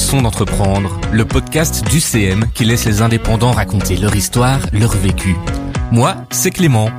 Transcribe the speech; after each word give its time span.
d'entreprendre, 0.00 0.98
le 1.12 1.24
podcast 1.24 1.84
du 1.90 2.00
CM 2.00 2.46
qui 2.54 2.64
laisse 2.64 2.84
les 2.84 3.02
indépendants 3.02 3.52
raconter 3.52 3.96
leur 3.96 4.16
histoire, 4.16 4.58
leur 4.72 4.96
vécu. 4.96 5.36
Moi, 5.92 6.16
c'est 6.30 6.50
Clément. 6.50 6.90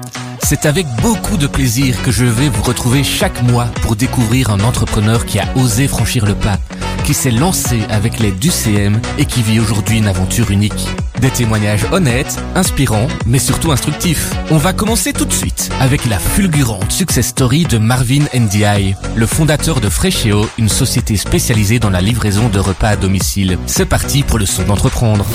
C'est 0.43 0.65
avec 0.65 0.85
beaucoup 1.01 1.35
de 1.37 1.47
plaisir 1.47 2.01
que 2.03 2.11
je 2.11 2.23
vais 2.23 2.47
vous 2.47 2.61
retrouver 2.61 3.03
chaque 3.03 3.41
mois 3.43 3.65
pour 3.81 3.95
découvrir 3.95 4.51
un 4.51 4.59
entrepreneur 4.61 5.25
qui 5.25 5.39
a 5.39 5.45
osé 5.57 5.87
franchir 5.87 6.25
le 6.25 6.35
pas, 6.35 6.57
qui 7.03 7.13
s'est 7.13 7.31
lancé 7.31 7.81
avec 7.89 8.19
l'aide 8.19 8.39
du 8.39 8.49
CM 8.49 8.99
et 9.17 9.25
qui 9.25 9.41
vit 9.41 9.59
aujourd'hui 9.59 9.97
une 9.97 10.07
aventure 10.07 10.51
unique. 10.51 10.87
Des 11.19 11.29
témoignages 11.29 11.85
honnêtes, 11.91 12.39
inspirants, 12.55 13.07
mais 13.25 13.39
surtout 13.39 13.71
instructifs. 13.71 14.31
On 14.49 14.57
va 14.57 14.73
commencer 14.73 15.13
tout 15.13 15.25
de 15.25 15.33
suite 15.33 15.69
avec 15.79 16.05
la 16.05 16.19
fulgurante 16.19 16.91
success 16.91 17.27
story 17.27 17.65
de 17.65 17.77
Marvin 17.77 18.25
Ndiaye, 18.33 18.95
le 19.15 19.25
fondateur 19.25 19.81
de 19.81 19.89
Fresheo, 19.89 20.47
une 20.57 20.69
société 20.69 21.17
spécialisée 21.17 21.79
dans 21.79 21.89
la 21.89 22.01
livraison 22.01 22.49
de 22.49 22.59
repas 22.59 22.89
à 22.89 22.95
domicile. 22.95 23.57
C'est 23.65 23.85
parti 23.85 24.23
pour 24.23 24.39
le 24.39 24.45
son 24.45 24.63
d'entreprendre. 24.63 25.25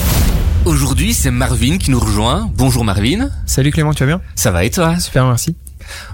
Aujourd'hui, 0.64 1.14
c'est 1.14 1.30
Marvin 1.30 1.78
qui 1.78 1.90
nous 1.90 2.00
rejoint. 2.00 2.50
Bonjour 2.56 2.84
Marvin. 2.84 3.30
Salut 3.46 3.70
Clément, 3.70 3.94
tu 3.94 4.00
vas 4.00 4.06
bien? 4.06 4.20
Ça 4.34 4.50
va 4.50 4.64
et 4.64 4.70
toi? 4.70 4.98
Super, 4.98 5.24
merci. 5.26 5.56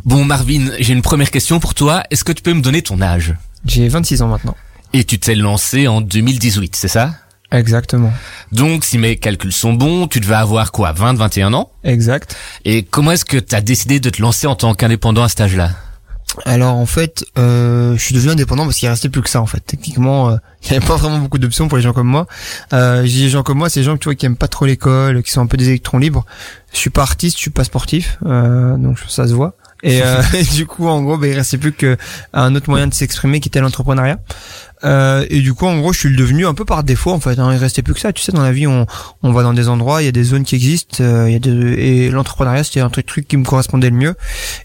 Bon 0.04 0.24
Marvin, 0.24 0.70
j'ai 0.78 0.92
une 0.92 1.02
première 1.02 1.30
question 1.30 1.58
pour 1.58 1.74
toi. 1.74 2.02
Est-ce 2.10 2.24
que 2.24 2.32
tu 2.32 2.42
peux 2.42 2.52
me 2.52 2.60
donner 2.60 2.82
ton 2.82 3.00
âge? 3.00 3.34
J'ai 3.64 3.88
26 3.88 4.22
ans 4.22 4.28
maintenant. 4.28 4.56
Et 4.92 5.04
tu 5.04 5.18
t'es 5.18 5.34
lancé 5.34 5.88
en 5.88 6.00
2018, 6.00 6.76
c'est 6.76 6.88
ça? 6.88 7.14
Exactement. 7.50 8.12
Donc, 8.50 8.84
si 8.84 8.98
mes 8.98 9.16
calculs 9.16 9.52
sont 9.52 9.72
bons, 9.74 10.06
tu 10.06 10.20
devais 10.20 10.34
avoir 10.34 10.72
quoi, 10.72 10.92
20, 10.92 11.14
21 11.14 11.54
ans? 11.54 11.70
Exact. 11.84 12.36
Et 12.64 12.82
comment 12.82 13.12
est-ce 13.12 13.24
que 13.24 13.38
tu 13.38 13.54
as 13.54 13.60
décidé 13.60 14.00
de 14.00 14.10
te 14.10 14.20
lancer 14.20 14.46
en 14.46 14.54
tant 14.54 14.74
qu'indépendant 14.74 15.22
à 15.22 15.28
cet 15.28 15.42
âge-là? 15.42 15.70
Alors 16.46 16.76
en 16.76 16.86
fait, 16.86 17.26
euh, 17.36 17.94
je 17.96 18.02
suis 18.02 18.14
devenu 18.14 18.32
indépendant 18.32 18.64
parce 18.64 18.78
qu'il 18.78 18.88
restait 18.88 19.10
plus 19.10 19.20
que 19.20 19.28
ça 19.28 19.42
en 19.42 19.46
fait. 19.46 19.60
Techniquement, 19.60 20.30
euh, 20.30 20.36
il 20.62 20.70
n'y 20.70 20.76
avait 20.78 20.86
pas 20.86 20.96
vraiment 20.96 21.18
beaucoup 21.18 21.38
d'options 21.38 21.68
pour 21.68 21.76
les 21.76 21.82
gens 21.82 21.92
comme 21.92 22.06
moi. 22.06 22.26
Euh, 22.72 23.02
j'ai 23.04 23.24
des 23.24 23.28
gens 23.28 23.42
comme 23.42 23.58
moi, 23.58 23.68
c'est 23.68 23.80
des 23.80 23.84
gens 23.84 23.98
tu 23.98 24.04
vois, 24.04 24.14
qui 24.14 24.24
aiment 24.24 24.36
pas 24.36 24.48
trop 24.48 24.64
l'école, 24.64 25.22
qui 25.22 25.30
sont 25.30 25.42
un 25.42 25.46
peu 25.46 25.58
des 25.58 25.68
électrons 25.68 25.98
libres. 25.98 26.24
Je 26.72 26.78
suis 26.78 26.90
pas 26.90 27.02
artiste, 27.02 27.36
je 27.36 27.42
suis 27.42 27.50
pas 27.50 27.64
sportif, 27.64 28.18
euh, 28.24 28.76
donc 28.78 28.98
ça 29.08 29.28
se 29.28 29.34
voit. 29.34 29.56
Et, 29.82 30.00
euh, 30.02 30.22
et 30.34 30.42
du 30.54 30.66
coup, 30.66 30.86
en 30.86 31.02
gros, 31.02 31.18
bah, 31.18 31.26
il 31.26 31.34
restait 31.34 31.58
plus 31.58 31.72
qu'un 31.72 32.54
autre 32.54 32.70
moyen 32.70 32.86
de 32.86 32.94
s'exprimer 32.94 33.40
qui 33.40 33.48
était 33.48 33.60
l'entrepreneuriat. 33.60 34.18
Euh, 34.84 35.24
et 35.30 35.40
du 35.40 35.54
coup, 35.54 35.66
en 35.66 35.78
gros, 35.78 35.92
je 35.92 35.98
suis 36.00 36.08
le 36.08 36.16
devenu 36.16 36.46
un 36.46 36.54
peu 36.54 36.64
par 36.64 36.84
défaut, 36.84 37.12
en 37.12 37.20
fait. 37.20 37.38
Hein. 37.38 37.50
Il 37.52 37.58
restait 37.58 37.82
plus 37.82 37.94
que 37.94 38.00
ça. 38.00 38.12
Tu 38.12 38.22
sais, 38.22 38.32
dans 38.32 38.42
la 38.42 38.52
vie, 38.52 38.66
on, 38.66 38.86
on 39.22 39.32
va 39.32 39.42
dans 39.42 39.52
des 39.52 39.68
endroits, 39.68 40.02
il 40.02 40.06
y 40.06 40.08
a 40.08 40.12
des 40.12 40.24
zones 40.24 40.44
qui 40.44 40.54
existent, 40.54 41.02
euh, 41.02 41.28
il 41.28 41.32
y 41.32 41.36
a 41.36 41.38
des, 41.38 41.50
et 41.50 42.10
l'entrepreneuriat, 42.10 42.64
c'était 42.64 42.80
un 42.80 42.90
truc, 42.90 43.06
truc 43.06 43.28
qui 43.28 43.36
me 43.36 43.44
correspondait 43.44 43.90
le 43.90 43.96
mieux. 43.96 44.14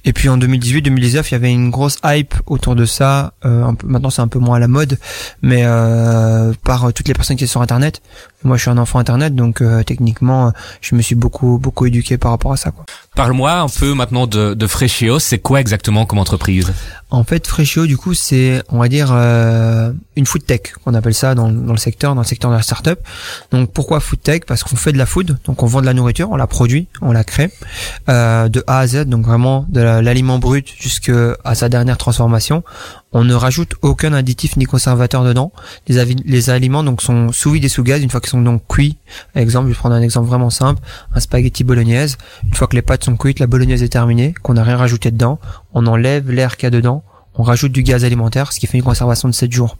Et 0.06 0.14
puis 0.14 0.30
en 0.30 0.38
2018-2019, 0.38 1.28
il 1.28 1.32
y 1.32 1.36
avait 1.36 1.52
une 1.52 1.70
grosse 1.70 1.98
hype 2.04 2.34
autour 2.46 2.76
de 2.76 2.86
ça. 2.86 3.34
Euh, 3.46 3.64
un 3.64 3.76
peu, 3.76 3.88
maintenant, 3.88 4.10
c'est 4.10 4.22
un 4.22 4.28
peu 4.28 4.40
moins 4.40 4.58
à 4.58 4.60
la 4.60 4.68
mode, 4.68 4.98
mais 5.42 5.64
euh, 5.64 6.54
par 6.64 6.94
toutes 6.94 7.08
les 7.08 7.14
personnes 7.14 7.38
qui 7.38 7.46
sont 7.48 7.52
sur 7.52 7.62
Internet. 7.62 8.02
Moi, 8.44 8.56
je 8.58 8.62
suis 8.62 8.70
un 8.70 8.78
enfant 8.78 9.00
Internet, 9.00 9.34
donc 9.34 9.62
euh, 9.62 9.84
techniquement, 9.84 10.54
je 10.82 10.96
me 10.96 11.02
suis 11.02 11.16
beaucoup, 11.16 11.58
beaucoup 11.58 11.88
éduqué 11.88 12.18
par 12.18 12.32
rapport 12.32 12.54
à 12.54 12.58
ça. 12.58 12.72
Quoi. 12.72 12.86
Parle-moi 13.16 13.52
un 13.52 13.68
peu 13.68 13.94
maintenant 13.94 14.28
de, 14.28 14.54
de 14.54 14.68
Freshio. 14.68 15.18
C'est 15.20 15.40
quoi 15.40 15.60
exactement 15.60 16.06
comme 16.06 16.20
entreprise? 16.20 16.72
En 17.10 17.24
fait, 17.24 17.48
Freshio, 17.48 17.88
du 17.88 17.98
coup, 17.98 18.14
c'est, 18.14 18.62
on 18.70 18.78
va 18.78 18.90
dire, 18.90 19.10
euh, 19.12 19.92
une 20.18 20.26
food 20.26 20.46
tech, 20.46 20.74
qu'on 20.84 20.94
appelle 20.94 21.14
ça 21.14 21.36
dans, 21.36 21.50
dans, 21.50 21.74
le 21.74 21.80
secteur, 21.80 22.16
dans 22.16 22.22
le 22.22 22.28
secteur 22.28 22.52
de 22.52 22.56
la 22.56 22.62
startup. 22.62 23.00
Donc, 23.52 23.72
pourquoi 23.72 24.00
food 24.00 24.22
tech? 24.22 24.42
Parce 24.46 24.64
qu'on 24.64 24.76
fait 24.76 24.92
de 24.92 24.98
la 24.98 25.06
food, 25.06 25.38
donc 25.46 25.64
on 25.64 25.68
vend 25.68 25.82
de 25.82 25.86
la 25.86 25.94
nourriture, 25.94 26.30
on 26.32 26.36
la 26.36 26.48
produit, 26.48 26.88
on 27.02 27.12
la 27.12 27.24
crée, 27.24 27.52
euh, 28.10 28.50
de 28.50 28.64
A 28.68 28.80
à 28.80 28.88
Z, 28.88 29.06
donc 29.06 29.26
vraiment 29.26 29.66
de 29.70 29.82
l'aliment 29.82 30.40
brut 30.40 30.68
jusqu'à 30.80 31.36
sa 31.54 31.70
dernière 31.70 31.98
transformation. 31.98 32.64
On 33.14 33.24
ne 33.24 33.34
rajoute 33.34 33.76
aucun 33.82 34.14
additif 34.14 34.58
ni 34.58 34.66
conservateur 34.66 35.24
dedans. 35.24 35.52
Les, 35.88 36.50
aliments 36.50 36.84
donc 36.84 37.02
sont 37.02 37.32
sous 37.32 37.52
vide 37.52 37.64
et 37.64 37.70
sous 37.70 37.84
gaz 37.84 38.04
une 38.04 38.10
fois 38.10 38.20
qu'ils 38.20 38.30
sont 38.30 38.42
donc 38.42 38.68
cuits. 38.68 38.98
Exemple, 39.36 39.68
je 39.68 39.74
vais 39.74 39.78
prendre 39.78 39.96
un 39.96 40.02
exemple 40.02 40.28
vraiment 40.28 40.50
simple, 40.50 40.82
un 41.14 41.20
spaghetti 41.20 41.64
bolognaise. 41.64 42.18
Une 42.46 42.54
fois 42.54 42.68
que 42.68 42.76
les 42.76 42.82
pâtes 42.82 43.06
sont 43.06 43.16
cuites, 43.16 43.40
la 43.40 43.48
bolognaise 43.48 43.82
est 43.82 43.90
terminée, 43.90 44.34
qu'on 44.44 44.56
n'a 44.56 44.64
rien 44.64 44.78
rajouté 44.78 45.12
dedans, 45.12 45.40
on 45.74 45.88
enlève 45.88 46.30
l'air 46.30 46.58
qu'il 46.58 46.66
y 46.66 46.68
a 46.68 46.72
dedans, 46.72 47.04
on 47.36 47.44
rajoute 47.44 47.72
du 47.72 47.84
gaz 47.84 48.04
alimentaire, 48.04 48.52
ce 48.52 48.60
qui 48.60 48.68
fait 48.68 48.78
une 48.78 48.84
conservation 48.84 49.30
de 49.30 49.34
7 49.34 49.52
jours. 49.52 49.78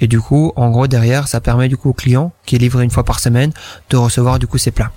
Et 0.00 0.06
du 0.06 0.20
coup, 0.20 0.52
en 0.56 0.70
gros, 0.70 0.86
derrière, 0.86 1.28
ça 1.28 1.40
permet 1.40 1.68
du 1.68 1.76
coup 1.76 1.90
au 1.90 1.94
client, 1.94 2.32
qui 2.44 2.56
est 2.56 2.58
livré 2.58 2.84
une 2.84 2.90
fois 2.90 3.04
par 3.04 3.20
semaine, 3.20 3.52
de 3.90 3.96
recevoir 3.96 4.38
du 4.38 4.46
coup 4.46 4.58
ses 4.58 4.70
plats. 4.70 4.92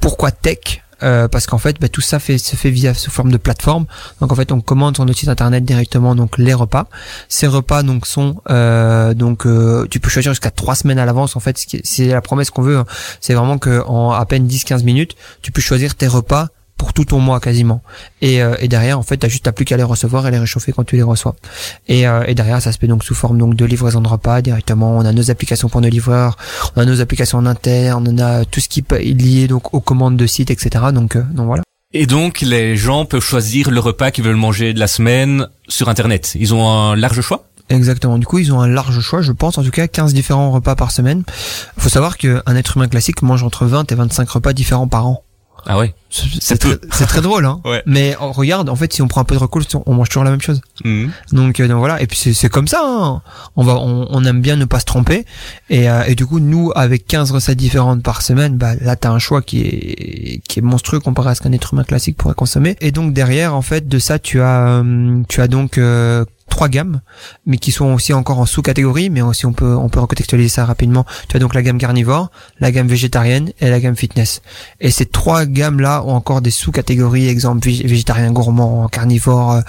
Pourquoi 0.00 0.30
tech? 0.30 0.82
Euh, 1.02 1.26
parce 1.26 1.46
qu'en 1.46 1.58
fait 1.58 1.80
bah, 1.80 1.88
tout 1.88 2.00
ça 2.00 2.20
fait, 2.20 2.38
se 2.38 2.54
fait 2.54 2.70
via 2.70 2.94
sous 2.94 3.10
forme 3.10 3.32
de 3.32 3.36
plateforme 3.36 3.86
donc 4.20 4.30
en 4.30 4.36
fait 4.36 4.52
on 4.52 4.60
commande 4.60 4.94
sur 4.94 5.04
notre 5.04 5.18
site 5.18 5.28
internet 5.28 5.64
directement 5.64 6.14
donc 6.14 6.38
les 6.38 6.54
repas 6.54 6.86
ces 7.28 7.48
repas 7.48 7.82
donc 7.82 8.06
sont 8.06 8.40
euh, 8.50 9.12
donc 9.12 9.44
euh, 9.44 9.84
tu 9.90 9.98
peux 9.98 10.08
choisir 10.08 10.30
jusqu'à 10.30 10.52
trois 10.52 10.76
semaines 10.76 11.00
à 11.00 11.04
l'avance 11.04 11.34
en 11.34 11.40
fait 11.40 11.60
c'est 11.82 12.06
la 12.06 12.20
promesse 12.20 12.50
qu'on 12.50 12.62
veut 12.62 12.76
hein. 12.76 12.84
c'est 13.20 13.34
vraiment 13.34 13.58
que 13.58 13.82
en 13.88 14.12
à 14.12 14.24
peine 14.26 14.46
10-15 14.46 14.84
minutes 14.84 15.16
tu 15.40 15.50
peux 15.50 15.60
choisir 15.60 15.96
tes 15.96 16.06
repas 16.06 16.50
pour 16.82 16.92
tout 16.92 17.04
ton 17.04 17.20
mois 17.20 17.38
quasiment. 17.38 17.80
Et, 18.22 18.42
euh, 18.42 18.56
et 18.58 18.66
derrière, 18.66 18.98
en 18.98 19.04
fait, 19.04 19.16
t'as 19.16 19.28
juste 19.28 19.48
plus 19.52 19.64
qu'à 19.64 19.76
les 19.76 19.84
recevoir 19.84 20.26
et 20.26 20.32
les 20.32 20.38
réchauffer 20.40 20.72
quand 20.72 20.82
tu 20.82 20.96
les 20.96 21.04
reçois. 21.04 21.36
Et, 21.86 22.08
euh, 22.08 22.24
et 22.26 22.34
derrière, 22.34 22.60
ça 22.60 22.72
se 22.72 22.78
fait 22.78 22.88
donc 22.88 23.04
sous 23.04 23.14
forme 23.14 23.38
donc 23.38 23.54
de 23.54 23.64
livraison 23.64 24.00
de 24.00 24.08
repas 24.08 24.42
directement. 24.42 24.98
On 24.98 25.04
a 25.04 25.12
nos 25.12 25.30
applications 25.30 25.68
pour 25.68 25.80
nos 25.80 25.88
livreurs, 25.88 26.36
on 26.74 26.80
a 26.80 26.84
nos 26.84 27.00
applications 27.00 27.38
en 27.38 27.46
interne, 27.46 28.08
on 28.10 28.18
a 28.18 28.44
tout 28.44 28.58
ce 28.58 28.68
qui 28.68 28.80
est 28.80 29.14
lié 29.14 29.46
donc 29.46 29.72
aux 29.72 29.80
commandes 29.80 30.16
de 30.16 30.26
sites, 30.26 30.50
etc. 30.50 30.86
Donc, 30.92 31.14
euh, 31.14 31.22
donc 31.30 31.46
voilà. 31.46 31.62
Et 31.92 32.06
donc, 32.06 32.40
les 32.40 32.74
gens 32.74 33.04
peuvent 33.04 33.22
choisir 33.22 33.70
le 33.70 33.78
repas 33.78 34.10
qu'ils 34.10 34.24
veulent 34.24 34.34
manger 34.34 34.72
de 34.72 34.80
la 34.80 34.88
semaine 34.88 35.46
sur 35.68 35.88
Internet. 35.88 36.32
Ils 36.34 36.52
ont 36.52 36.68
un 36.68 36.96
large 36.96 37.20
choix? 37.20 37.44
Exactement. 37.68 38.18
Du 38.18 38.26
coup, 38.26 38.40
ils 38.40 38.52
ont 38.52 38.60
un 38.60 38.66
large 38.66 38.98
choix, 38.98 39.22
je 39.22 39.30
pense, 39.30 39.56
en 39.56 39.62
tout 39.62 39.70
cas 39.70 39.86
15 39.86 40.14
différents 40.14 40.50
repas 40.50 40.74
par 40.74 40.90
semaine. 40.90 41.22
Faut 41.78 41.88
savoir 41.88 42.18
qu'un 42.18 42.56
être 42.56 42.76
humain 42.76 42.88
classique 42.88 43.22
mange 43.22 43.44
entre 43.44 43.66
20 43.66 43.92
et 43.92 43.94
25 43.94 44.28
repas 44.28 44.52
différents 44.52 44.88
par 44.88 45.06
an. 45.06 45.22
Ah 45.66 45.78
ouais. 45.78 45.94
C'est 46.10 46.58
très, 46.58 46.76
très, 46.76 47.22
drôle, 47.22 47.46
hein. 47.46 47.60
Ouais. 47.64 47.82
Mais 47.86 48.14
on 48.20 48.32
regarde, 48.32 48.68
en 48.68 48.76
fait, 48.76 48.92
si 48.92 49.00
on 49.00 49.08
prend 49.08 49.22
un 49.22 49.24
peu 49.24 49.34
de 49.34 49.40
recul, 49.40 49.62
on 49.86 49.94
mange 49.94 50.08
toujours 50.08 50.24
la 50.24 50.30
même 50.30 50.42
chose. 50.42 50.60
Mhm. 50.84 51.10
Donc, 51.32 51.58
euh, 51.58 51.68
donc 51.68 51.78
voilà. 51.78 52.02
Et 52.02 52.06
puis 52.06 52.34
c'est 52.34 52.48
comme 52.50 52.68
ça. 52.68 52.80
Hein. 52.84 53.22
On 53.56 53.64
va, 53.64 53.76
on, 53.76 54.06
on, 54.10 54.24
aime 54.24 54.40
bien 54.42 54.56
ne 54.56 54.66
pas 54.66 54.80
se 54.80 54.84
tromper. 54.84 55.24
Et, 55.70 55.88
euh, 55.88 56.02
et 56.04 56.14
du 56.14 56.26
coup, 56.26 56.38
nous, 56.38 56.70
avec 56.74 57.06
15 57.06 57.30
recettes 57.30 57.56
différentes 57.56 58.02
par 58.02 58.20
semaine, 58.20 58.58
bah 58.58 58.74
là, 58.80 58.96
t'as 58.96 59.10
un 59.10 59.18
choix 59.18 59.40
qui 59.40 59.60
est 59.60 60.42
qui 60.48 60.58
est 60.58 60.62
monstrueux 60.62 61.00
comparé 61.00 61.30
à 61.30 61.34
ce 61.34 61.40
qu'un 61.40 61.52
être 61.52 61.72
humain 61.72 61.84
classique 61.84 62.16
pourrait 62.16 62.34
consommer. 62.34 62.76
Et 62.80 62.92
donc 62.92 63.14
derrière, 63.14 63.54
en 63.54 63.62
fait, 63.62 63.88
de 63.88 63.98
ça, 63.98 64.18
tu 64.18 64.42
as, 64.42 64.82
euh, 64.82 65.22
tu 65.28 65.40
as 65.40 65.48
donc 65.48 65.78
trois 66.52 66.68
gammes, 66.68 67.00
mais 67.46 67.56
qui 67.56 67.72
sont 67.72 67.86
aussi 67.94 68.12
encore 68.12 68.38
en 68.38 68.44
sous-catégorie, 68.46 69.08
mais 69.08 69.22
aussi 69.22 69.46
on 69.46 69.54
peut 69.54 69.74
on 69.74 69.88
peut 69.88 70.00
recontextualiser 70.00 70.50
ça 70.50 70.66
rapidement. 70.66 71.06
Tu 71.28 71.36
as 71.36 71.40
donc 71.40 71.54
la 71.54 71.62
gamme 71.62 71.78
carnivore, 71.78 72.30
la 72.60 72.70
gamme 72.70 72.88
végétarienne 72.88 73.52
et 73.60 73.70
la 73.70 73.80
gamme 73.80 73.96
fitness. 73.96 74.42
Et 74.78 74.90
ces 74.90 75.06
trois 75.06 75.46
gammes 75.46 75.80
là 75.80 76.04
ont 76.04 76.14
encore 76.14 76.42
des 76.42 76.50
sous-catégories, 76.50 77.26
exemple 77.28 77.66
végétarien 77.68 78.30
gourmand, 78.32 78.86
carnivore 78.88 79.52
euh, 79.52 79.60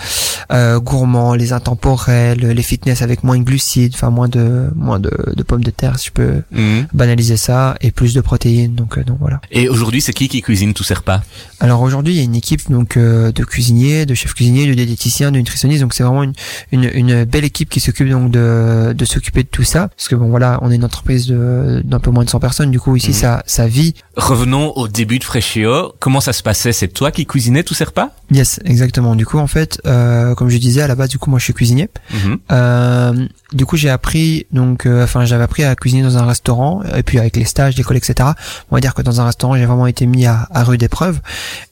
euh, 0.51 0.79
gourmand, 0.81 1.35
les 1.35 1.53
intemporels, 1.53 2.39
les 2.39 2.63
fitness 2.63 3.01
avec 3.01 3.23
moins 3.23 3.38
de 3.38 3.43
glucides, 3.43 3.93
enfin 3.95 4.09
moins 4.09 4.27
de 4.27 4.69
moins 4.75 4.99
de, 4.99 5.11
de, 5.38 5.43
pommes 5.43 5.63
de 5.63 5.72
terre, 5.72 5.97
si 5.99 6.07
je 6.07 6.11
peux 6.11 6.41
Mhm. 6.51 6.88
banaliser 6.93 7.38
ça, 7.38 7.75
et 7.79 7.91
plus 7.91 8.13
de 8.13 8.19
protéines. 8.22 8.75
Donc 8.75 8.97
euh, 8.97 9.03
donc 9.05 9.17
voilà. 9.22 9.39
Et 9.51 9.69
aujourd'hui, 9.69 10.01
c'est 10.01 10.11
qui 10.13 10.27
qui 10.27 10.41
cuisine 10.41 10.73
tous 10.73 10.83
ces 10.83 10.95
repas? 10.95 11.22
Alors 11.61 11.81
aujourd'hui, 11.81 12.13
il 12.13 12.17
y 12.17 12.19
a 12.19 12.23
une 12.23 12.35
équipe 12.35 12.69
donc 12.69 12.97
euh, 12.97 13.31
de 13.31 13.43
cuisiniers, 13.45 14.05
de 14.05 14.16
chefs 14.16 14.33
cuisiniers, 14.33 14.67
de 14.67 14.73
diététiciens, 14.73 15.31
de 15.31 15.38
nutritionnistes. 15.38 15.81
Donc 15.81 15.93
c'est 15.93 16.03
vraiment 16.03 16.23
une, 16.23 16.33
une, 16.73 16.89
une 16.94 17.23
belle 17.23 17.45
équipe 17.45 17.69
qui 17.69 17.79
s'occupe 17.79 18.09
donc 18.09 18.31
de, 18.31 18.94
de 18.94 19.06
s'occuper 19.06 19.44
de 19.44 19.47
tout 19.47 19.63
ça. 19.63 19.88
Parce 19.95 20.07
que 20.09 20.16
bon 20.16 20.28
voilà, 20.29 20.59
on 20.61 20.72
est 20.72 20.75
une 20.75 20.84
entreprise 20.84 21.28
de 21.28 21.81
d'un 21.85 22.00
peu 22.00 22.11
moins 22.11 22.25
de 22.25 22.29
100 22.29 22.39
personnes. 22.39 22.72
Du 22.72 22.79
coup 22.79 22.95
ici 22.95 23.09
Mhm. 23.09 23.13
ça 23.13 23.44
ça 23.45 23.67
vit. 23.67 23.94
Revenons 24.17 24.72
au 24.75 24.88
début 24.88 25.19
de 25.19 25.23
Freshio. 25.23 25.94
Comment 26.00 26.19
ça 26.19 26.34
se 26.34 26.44
passait? 26.44 26.73
C'est 26.73 26.88
toi 26.89 27.11
qui 27.11 27.25
cuisinais 27.25 27.64
tous 27.64 27.73
ces 27.75 27.84
repas? 27.85 28.09
Yes, 28.31 28.59
exactement. 28.66 29.16
Du 29.16 29.25
coup 29.25 29.37
en 29.40 29.47
fait, 29.47 29.79
euh, 29.85 30.34
comme 30.35 30.49
je 30.49 30.58
disais 30.58 30.81
à 30.81 30.87
la 30.87 30.96
base, 30.96 31.09
du 31.09 31.17
coup 31.20 31.29
moi 31.29 31.40
je 31.40 31.43
suis 31.46 31.53
cuisinier. 31.53 31.90
Mhm. 32.14 32.37
Euh, 32.52 33.28
du 33.53 33.66
coup 33.66 33.78
j'ai 33.78 33.90
appris 33.90 34.47
donc, 34.52 34.85
euh, 34.87 35.03
enfin 35.03 35.25
j'avais 35.25 35.43
appris 35.43 35.64
à 35.64 35.75
cuisiner 35.75 36.02
dans 36.03 36.17
un 36.17 36.25
restaurant 36.25 36.81
et 36.96 37.03
puis 37.03 37.20
avec 37.20 37.35
les 37.35 37.46
stages, 37.46 37.78
l'école, 37.78 37.97
etc. 37.97 38.29
On 38.72 38.75
va 38.75 38.81
dire 38.81 38.93
que 38.96 39.02
dans 39.03 39.22
un 39.22 39.25
restaurant 39.25 39.55
j'ai 39.55 39.66
vraiment 39.66 39.87
été 39.87 40.05
mis 40.08 40.25
à, 40.25 40.47
à 40.52 40.64
rude 40.64 40.81
épreuve. 40.81 41.20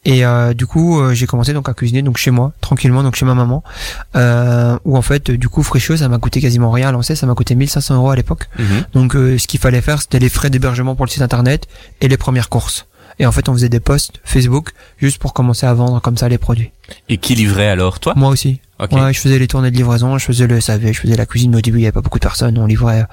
Et 0.06 0.26
euh, 0.26 0.54
du 0.54 0.66
coup 0.68 1.00
euh, 1.00 1.14
j'ai 1.14 1.26
commencé 1.28 1.54
donc 1.54 1.70
à 1.70 1.74
cuisiner 1.74 2.02
donc 2.04 2.18
chez 2.18 2.32
moi 2.32 2.54
tranquillement 2.62 3.02
donc 3.04 3.16
chez 3.16 3.26
ma 3.26 3.34
maman. 3.36 3.64
Euh, 4.16 4.78
où 4.86 4.98
en 4.98 5.02
fait 5.02 5.32
du 5.32 5.50
coup 5.50 5.64
Freshio 5.64 5.98
ça 5.98 6.08
m'a 6.10 6.18
coûté 6.18 6.42
quasiment 6.42 6.72
rien 6.72 6.90
à 6.90 6.92
lancer, 6.92 7.16
ça 7.16 7.26
m'a 7.26 7.36
coûté 7.36 7.56
1500 7.56 7.96
euros 7.96 8.10
à 8.10 8.16
l'époque. 8.16 8.50
Mhm. 8.58 8.66
Donc 8.94 9.16
euh, 9.16 9.38
ce 9.38 9.48
qu'il 9.48 9.60
fallait 9.60 9.82
faire, 9.82 10.02
c'était 10.02 10.20
les 10.20 10.30
frais 10.30 10.50
d'hébergement 10.50 10.96
pour 10.96 11.06
le 11.06 11.12
site 11.12 11.22
internet 11.22 11.68
et 12.02 12.08
les 12.08 12.18
premières 12.18 12.50
courses. 12.50 12.88
Et 13.20 13.26
en 13.26 13.32
fait, 13.32 13.50
on 13.50 13.54
faisait 13.54 13.70
des 13.70 13.80
posts 13.80 14.14
Facebook 14.24 14.72
juste 14.98 15.20
pour 15.20 15.34
commencer 15.34 15.68
à 15.68 15.74
vendre 15.74 16.02
comme 16.02 16.18
ça 16.18 16.28
les 16.28 16.38
produits. 16.38 16.72
Et 17.08 17.18
qui 17.18 17.36
livrait 17.36 17.68
alors 17.68 18.00
Toi? 18.00 18.14
Moi 18.16 18.30
aussi. 18.30 18.62
Ouais, 18.82 19.14
je 19.14 19.20
faisais 19.20 19.40
les 19.40 19.48
tournées 19.48 19.72
de 19.72 19.76
livraison, 19.76 20.18
je 20.18 20.26
faisais 20.26 20.48
le 20.48 20.60
SAV, 20.60 20.92
je 20.92 21.00
faisais 21.00 21.16
la 21.16 21.26
cuisine, 21.26 21.52
mais 21.52 21.58
au 21.58 21.62
début 21.62 21.80
il 21.80 21.82
y 21.82 21.86
avait 21.86 21.92
pas 21.92 22.02
beaucoup 22.02 22.20
de 22.20 22.24
personnes, 22.24 22.58
on 22.58 22.66
livrait 22.66 23.06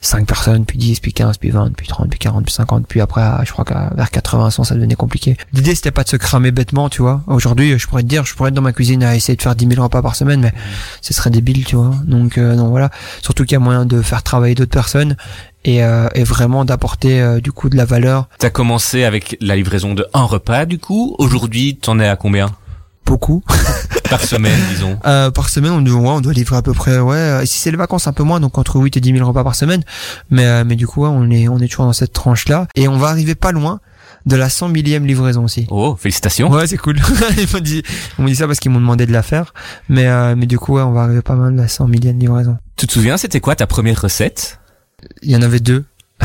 5 0.00 0.26
personnes, 0.26 0.64
puis 0.64 0.78
10, 0.78 1.00
puis 1.00 1.12
15, 1.12 1.38
puis 1.38 1.50
20, 1.50 1.72
puis 1.76 1.86
30, 1.86 2.08
puis 2.08 2.18
40, 2.18 2.44
puis 2.44 2.54
50, 2.54 2.86
puis 2.86 3.00
après 3.00 3.22
je 3.44 3.52
crois 3.52 3.64
qu'à 3.64 3.90
vers 3.94 4.10
80, 4.10 4.50
100 4.50 4.64
ça 4.64 4.74
devenait 4.74 4.94
compliqué. 4.94 5.36
L'idée 5.52 5.74
c'était 5.74 5.90
pas 5.90 6.04
de 6.04 6.08
se 6.08 6.16
cramer 6.16 6.50
bêtement, 6.50 6.88
tu 6.88 7.02
vois. 7.02 7.22
Aujourd'hui 7.26 7.78
je 7.78 7.86
pourrais 7.86 8.02
te 8.02 8.08
dire, 8.08 8.24
je 8.24 8.34
pourrais 8.34 8.48
être 8.48 8.54
dans 8.54 8.62
ma 8.62 8.72
cuisine 8.72 9.02
à 9.02 9.14
essayer 9.14 9.36
de 9.36 9.42
faire 9.42 9.54
10 9.54 9.68
000 9.68 9.82
repas 9.82 10.02
par 10.02 10.16
semaine, 10.16 10.40
mais 10.40 10.48
mmh. 10.48 11.00
ce 11.02 11.14
serait 11.14 11.30
débile, 11.30 11.64
tu 11.64 11.76
vois. 11.76 11.94
Donc, 12.04 12.38
euh, 12.38 12.56
donc 12.56 12.70
voilà, 12.70 12.90
surtout 13.22 13.44
qu'il 13.44 13.52
y 13.52 13.56
a 13.56 13.60
moyen 13.60 13.84
de 13.84 14.02
faire 14.02 14.22
travailler 14.22 14.54
d'autres 14.54 14.70
personnes 14.70 15.16
et, 15.64 15.84
euh, 15.84 16.08
et 16.14 16.24
vraiment 16.24 16.64
d'apporter 16.64 17.20
euh, 17.20 17.40
du 17.40 17.52
coup 17.52 17.68
de 17.68 17.76
la 17.76 17.84
valeur. 17.84 18.28
T'as 18.38 18.50
commencé 18.50 19.04
avec 19.04 19.36
la 19.40 19.56
livraison 19.56 19.94
de 19.94 20.06
un 20.14 20.24
repas 20.24 20.66
du 20.66 20.78
coup. 20.78 21.14
Aujourd'hui, 21.18 21.76
t'en 21.76 21.98
es 21.98 22.08
à 22.08 22.16
combien? 22.16 22.50
Beaucoup. 23.04 23.42
par 24.12 24.24
semaine, 24.24 24.60
disons. 24.70 24.98
Euh, 25.06 25.30
par 25.30 25.48
semaine, 25.48 25.72
on 25.72 25.80
doit, 25.80 26.12
on 26.12 26.20
doit 26.20 26.32
livrer 26.32 26.56
à 26.56 26.62
peu 26.62 26.72
près, 26.72 26.98
ouais. 26.98 27.42
Si 27.46 27.58
c'est 27.58 27.70
les 27.70 27.76
vacances, 27.76 28.06
un 28.06 28.12
peu 28.12 28.22
moins, 28.22 28.40
donc 28.40 28.58
entre 28.58 28.76
8 28.76 28.96
et 28.96 29.00
10 29.00 29.14
000 29.14 29.26
repas 29.26 29.44
par 29.44 29.54
semaine. 29.54 29.82
Mais, 30.30 30.46
euh, 30.46 30.64
mais 30.66 30.76
du 30.76 30.86
coup, 30.86 31.04
on 31.04 31.30
est, 31.30 31.48
on 31.48 31.58
est 31.58 31.68
toujours 31.68 31.86
dans 31.86 31.92
cette 31.92 32.12
tranche-là. 32.12 32.66
Et 32.74 32.88
on 32.88 32.98
va 32.98 33.08
arriver 33.08 33.34
pas 33.34 33.52
loin 33.52 33.80
de 34.26 34.36
la 34.36 34.48
100 34.48 34.68
millième 34.68 35.06
livraison 35.06 35.44
aussi. 35.44 35.66
Oh, 35.70 35.96
félicitations. 35.98 36.50
Ouais, 36.50 36.66
c'est 36.66 36.76
cool. 36.76 37.00
ils 37.38 37.48
m'ont 37.52 37.60
dit, 37.60 37.82
on 38.18 38.24
dit 38.24 38.36
ça 38.36 38.46
parce 38.46 38.60
qu'ils 38.60 38.70
m'ont 38.70 38.80
demandé 38.80 39.06
de 39.06 39.12
la 39.12 39.22
faire. 39.22 39.54
Mais, 39.88 40.06
euh, 40.06 40.34
mais 40.36 40.46
du 40.46 40.58
coup, 40.58 40.74
ouais, 40.74 40.82
on 40.82 40.92
va 40.92 41.02
arriver 41.02 41.22
pas 41.22 41.34
mal 41.34 41.54
de 41.54 41.60
la 41.60 41.68
100 41.68 41.88
millième 41.88 42.18
livraison. 42.18 42.56
Tu 42.76 42.86
te 42.86 42.92
souviens, 42.92 43.16
c'était 43.16 43.40
quoi 43.40 43.56
ta 43.56 43.66
première 43.66 44.00
recette? 44.00 44.60
Il 45.22 45.30
y 45.30 45.36
en 45.36 45.42
avait 45.42 45.60
deux. 45.60 45.84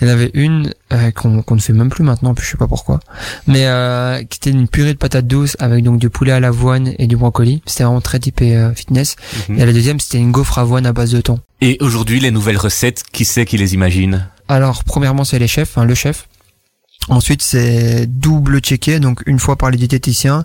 Il 0.00 0.08
y 0.08 0.10
en 0.10 0.14
avait 0.14 0.30
une 0.34 0.72
euh, 0.92 1.10
qu'on 1.10 1.42
ne 1.50 1.60
fait 1.60 1.72
même 1.72 1.90
plus 1.90 2.04
maintenant, 2.04 2.34
je 2.38 2.44
sais 2.44 2.56
pas 2.56 2.66
pourquoi, 2.66 3.00
mais 3.46 3.66
euh, 3.66 4.22
qui 4.24 4.38
était 4.38 4.50
une 4.50 4.68
purée 4.68 4.92
de 4.92 4.98
patates 4.98 5.26
douces 5.26 5.56
avec 5.60 5.84
donc 5.84 5.98
du 5.98 6.10
poulet 6.10 6.32
à 6.32 6.40
l'avoine 6.40 6.92
et 6.98 7.06
du 7.06 7.16
brocoli. 7.16 7.62
C'était 7.66 7.84
vraiment 7.84 8.00
très 8.00 8.18
typé 8.18 8.56
euh, 8.56 8.74
fitness. 8.74 9.16
Mhm. 9.48 9.58
Et 9.58 9.66
la 9.66 9.72
deuxième, 9.72 10.00
c'était 10.00 10.18
une 10.18 10.32
gaufre 10.32 10.58
avoine 10.58 10.86
à 10.86 10.92
base 10.92 11.12
de 11.12 11.20
thon. 11.20 11.40
Et 11.60 11.76
aujourd'hui, 11.80 12.20
les 12.20 12.30
nouvelles 12.30 12.56
recettes, 12.56 13.02
qui 13.12 13.24
c'est 13.24 13.44
qui 13.44 13.56
les 13.56 13.74
imagine? 13.74 14.28
Alors, 14.48 14.84
premièrement, 14.84 15.24
c'est 15.24 15.38
les 15.38 15.48
chefs, 15.48 15.78
hein, 15.78 15.84
le 15.84 15.94
chef. 15.94 16.28
Ensuite, 17.08 17.42
c'est 17.42 18.06
double 18.06 18.60
checké, 18.60 19.00
donc 19.00 19.22
une 19.26 19.38
fois 19.38 19.56
par 19.56 19.70
les 19.70 19.76
diététiciens, 19.76 20.44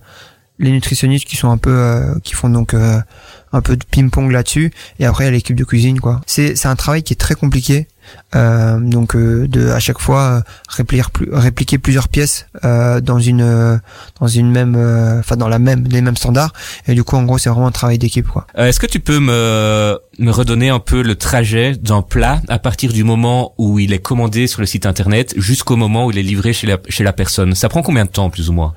les 0.59 0.71
nutritionnistes 0.71 1.25
qui 1.25 1.35
sont 1.35 1.49
un 1.49 1.57
peu, 1.57 1.71
euh, 1.71 2.15
qui 2.23 2.33
font 2.33 2.49
donc 2.49 2.73
un 2.73 3.61
peu 3.61 3.77
de 3.77 3.83
ping-pong 3.85 4.31
là-dessus, 4.31 4.71
et 4.99 5.05
après 5.05 5.29
l'équipe 5.31 5.55
de 5.55 5.63
cuisine, 5.63 5.99
quoi. 5.99 6.21
C'est 6.25 6.55
c'est 6.55 6.67
un 6.67 6.75
travail 6.75 7.03
qui 7.03 7.13
est 7.13 7.17
très 7.17 7.35
compliqué 7.35 7.87
euh, 8.35 8.79
donc 8.79 9.15
euh, 9.15 9.47
de 9.47 9.69
à 9.69 9.79
chaque 9.79 9.99
fois 9.99 10.21
euh, 10.21 10.41
répliquer, 10.69 11.03
répliquer 11.31 11.77
plusieurs 11.77 12.09
pièces 12.09 12.47
dans 12.63 13.19
une 13.19 13.79
dans 14.19 14.27
une 14.27 14.51
même 14.51 14.75
enfin 15.19 15.37
dans 15.37 15.47
la 15.47 15.59
même 15.59 15.85
les 15.87 16.01
mêmes 16.01 16.17
standards 16.17 16.51
et 16.87 16.93
du 16.93 17.03
coup 17.03 17.15
en 17.15 17.23
gros 17.23 17.37
c'est 17.37 17.49
vraiment 17.49 17.67
un 17.67 17.71
travail 17.71 17.97
d'équipe 17.97 18.27
quoi. 18.27 18.47
Est-ce 18.55 18.79
que 18.79 18.85
tu 18.85 18.99
peux 18.99 19.19
me 19.19 19.97
me 20.19 20.31
redonner 20.31 20.69
un 20.69 20.79
peu 20.79 21.01
le 21.01 21.15
trajet 21.15 21.73
d'un 21.75 22.01
plat 22.01 22.41
à 22.49 22.59
partir 22.59 22.91
du 22.91 23.03
moment 23.03 23.53
où 23.57 23.79
il 23.79 23.93
est 23.93 23.99
commandé 23.99 24.47
sur 24.47 24.61
le 24.61 24.67
site 24.67 24.85
internet 24.85 25.33
jusqu'au 25.37 25.75
moment 25.75 26.05
où 26.05 26.11
il 26.11 26.17
est 26.17 26.23
livré 26.23 26.53
chez 26.53 26.67
la 26.67 26.77
chez 26.89 27.03
la 27.03 27.13
personne? 27.13 27.55
Ça 27.55 27.69
prend 27.69 27.81
combien 27.81 28.05
de 28.05 28.09
temps 28.09 28.29
plus 28.29 28.49
ou 28.49 28.53
moins? 28.53 28.73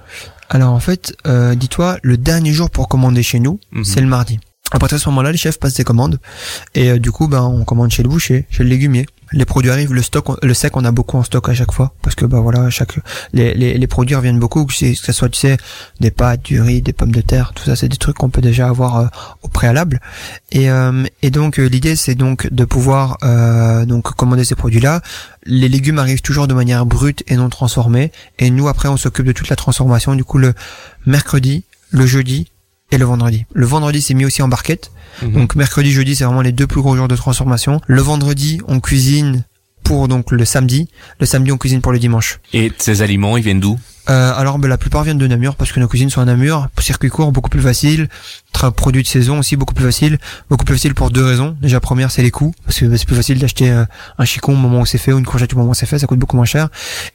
Alors 0.50 0.72
en 0.72 0.80
fait, 0.80 1.16
dis-toi, 1.56 1.98
le 2.02 2.16
dernier 2.16 2.52
jour 2.52 2.70
pour 2.70 2.88
commander 2.88 3.22
chez 3.22 3.40
nous, 3.40 3.58
mhm. 3.72 3.84
c'est 3.84 4.00
le 4.00 4.06
mardi. 4.06 4.38
Après 4.72 4.92
à 4.92 4.98
ce 4.98 5.08
moment-là, 5.08 5.32
les 5.32 5.38
chefs 5.38 5.58
passent 5.58 5.74
des 5.74 5.84
commandes 5.84 6.20
et 6.74 6.98
du 6.98 7.10
coup, 7.10 7.26
ben 7.26 7.42
on 7.42 7.64
commande 7.64 7.90
chez 7.90 8.02
le 8.02 8.08
boucher, 8.08 8.46
chez 8.50 8.62
le 8.62 8.68
légumier 8.68 9.06
les 9.32 9.44
produits 9.44 9.70
arrivent, 9.70 9.92
le 9.92 10.02
stock, 10.02 10.26
le 10.42 10.54
sec, 10.54 10.76
on 10.76 10.84
a 10.84 10.90
beaucoup 10.90 11.16
en 11.16 11.22
stock 11.22 11.48
à 11.48 11.54
chaque 11.54 11.72
fois 11.72 11.94
parce 12.02 12.16
que 12.16 12.24
bah 12.24 12.40
voilà, 12.40 12.68
chaque 12.70 12.98
les, 13.32 13.54
les, 13.54 13.78
les 13.78 13.86
produits 13.86 14.16
reviennent 14.16 14.38
beaucoup, 14.38 14.64
que 14.66 14.74
ce 14.74 15.12
soit 15.12 15.28
tu 15.28 15.38
sais 15.38 15.56
des 16.00 16.10
pâtes, 16.10 16.42
du 16.42 16.60
riz, 16.60 16.82
des 16.82 16.92
pommes 16.92 17.12
de 17.12 17.20
terre, 17.20 17.52
tout 17.54 17.64
ça, 17.64 17.76
c'est 17.76 17.88
des 17.88 17.96
trucs 17.96 18.16
qu'on 18.16 18.30
peut 18.30 18.40
déjà 18.40 18.68
avoir 18.68 18.96
euh, 18.98 19.06
au 19.42 19.48
préalable. 19.48 20.00
Et 20.50 20.70
euh, 20.70 21.04
et 21.22 21.30
donc 21.30 21.58
euh, 21.58 21.66
l'idée 21.66 21.96
c'est 21.96 22.14
donc 22.14 22.52
de 22.52 22.64
pouvoir 22.64 23.18
donc 23.86 24.14
commander 24.14 24.44
ces 24.44 24.54
produits-là. 24.54 25.02
Les 25.44 25.68
légumes 25.68 25.98
arrivent 25.98 26.22
toujours 26.22 26.48
de 26.48 26.54
manière 26.54 26.86
brute 26.86 27.22
et 27.28 27.36
non 27.36 27.48
transformée, 27.48 28.12
et 28.38 28.50
nous 28.50 28.68
après 28.68 28.88
on 28.88 28.96
s'occupe 28.96 29.26
de 29.26 29.32
toute 29.32 29.48
la 29.48 29.56
transformation. 29.56 30.14
Du 30.14 30.24
coup 30.24 30.38
le 30.38 30.54
mercredi, 31.06 31.64
le 31.90 32.06
jeudi 32.06 32.50
et 32.90 32.98
le 32.98 33.04
vendredi. 33.04 33.46
Le 33.52 33.66
vendredi 33.66 34.02
c'est 34.02 34.14
mis 34.14 34.24
aussi 34.24 34.42
en 34.42 34.48
barquette 34.48 34.90
Mhm. 35.22 35.32
Donc 35.32 35.54
mercredi, 35.54 35.90
jeudi, 35.90 36.16
c'est 36.16 36.24
vraiment 36.24 36.40
les 36.40 36.52
deux 36.52 36.66
plus 36.66 36.80
gros 36.80 36.96
jours 36.96 37.08
de 37.08 37.16
transformation. 37.16 37.80
Le 37.86 38.00
vendredi, 38.00 38.60
on 38.68 38.80
cuisine 38.80 39.44
pour 39.82 40.08
donc 40.08 40.30
le 40.30 40.44
samedi. 40.44 40.88
Le 41.18 41.26
samedi, 41.26 41.52
on 41.52 41.58
cuisine 41.58 41.80
pour 41.80 41.92
le 41.92 41.98
dimanche. 41.98 42.38
Et 42.52 42.72
ces 42.78 43.02
aliments, 43.02 43.36
ils 43.36 43.42
viennent 43.42 43.60
d'où? 43.60 43.78
Euh, 44.10 44.32
alors 44.34 44.58
ben, 44.58 44.68
la 44.68 44.76
plupart 44.76 45.04
viennent 45.04 45.18
de 45.18 45.26
Namur 45.26 45.54
parce 45.54 45.72
que 45.72 45.78
nos 45.78 45.86
cuisines 45.86 46.10
sont 46.10 46.20
à 46.20 46.24
Namur. 46.24 46.68
Circuit 46.80 47.08
court 47.08 47.30
beaucoup 47.30 47.48
plus 47.48 47.60
facile, 47.60 48.08
produit 48.76 49.02
de 49.02 49.08
saison 49.08 49.38
aussi 49.38 49.56
beaucoup 49.56 49.74
plus 49.74 49.84
facile, 49.84 50.18
beaucoup 50.48 50.64
plus 50.64 50.74
facile 50.74 50.94
pour 50.94 51.10
deux 51.10 51.24
raisons. 51.24 51.56
Déjà 51.60 51.78
première 51.78 52.10
c'est 52.10 52.22
les 52.22 52.30
coûts 52.30 52.52
parce 52.64 52.80
que 52.80 52.86
ben, 52.86 52.98
c'est 52.98 53.06
plus 53.06 53.16
facile 53.16 53.38
d'acheter 53.38 53.70
euh, 53.70 53.84
un 54.18 54.24
chicon 54.24 54.52
au 54.52 54.56
moment 54.56 54.80
où 54.80 54.86
c'est 54.86 54.98
fait 54.98 55.12
ou 55.12 55.18
une 55.18 55.26
courgette 55.26 55.54
au 55.54 55.58
moment 55.58 55.70
où 55.70 55.74
c'est 55.74 55.86
fait, 55.86 55.98
ça 55.98 56.06
coûte 56.06 56.18
beaucoup 56.18 56.36
moins 56.36 56.44
cher. 56.44 56.68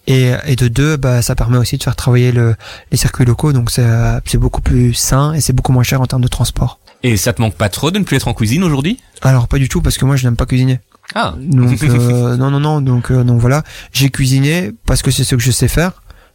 Et, 0.07 0.31
et 0.45 0.55
de 0.55 0.67
deux, 0.69 0.95
bah, 0.95 1.21
ça 1.21 1.35
permet 1.35 1.57
aussi 1.57 1.77
de 1.77 1.83
faire 1.83 1.95
travailler 1.95 2.31
le, 2.31 2.55
les 2.91 2.97
circuits 2.97 3.25
locaux 3.25 3.51
donc 3.51 3.71
c'est 3.71 4.37
beaucoup 4.37 4.61
plus 4.61 4.93
sain 4.93 5.33
et 5.33 5.41
c'est 5.41 5.53
beaucoup 5.53 5.73
moins 5.73 5.83
cher 5.83 5.99
en 5.99 6.05
termes 6.05 6.23
de 6.23 6.27
transport. 6.29 6.79
Et 7.03 7.17
ça 7.17 7.33
te 7.33 7.41
manque 7.41 7.55
pas 7.55 7.69
trop 7.69 7.91
de 7.91 7.99
ne 7.99 8.03
plus 8.03 8.17
être 8.17 8.27
en 8.27 8.33
cuisine 8.33 8.63
aujourd'hui? 8.63 8.99
Alors 9.21 9.47
pas 9.47 9.57
du 9.57 9.69
tout 9.69 9.81
parce 9.81 9.97
que 9.97 10.05
moi 10.05 10.15
je 10.15 10.23
n'aime 10.23 10.35
pas 10.35 10.45
cuisiner. 10.45 10.79
Ah. 11.13 11.35
Donc 11.37 11.83
euh, 11.83 12.37
non 12.37 12.49
non 12.49 12.59
non 12.59 12.81
donc 12.81 13.11
euh, 13.11 13.23
donc 13.23 13.39
voilà 13.39 13.63
j'ai 13.93 14.09
cuisiné 14.09 14.71
parce 14.85 15.01
que 15.01 15.11
c'est 15.11 15.23
ce 15.23 15.35
que 15.35 15.41
je 15.41 15.51
sais 15.51 15.67
faire 15.67 15.91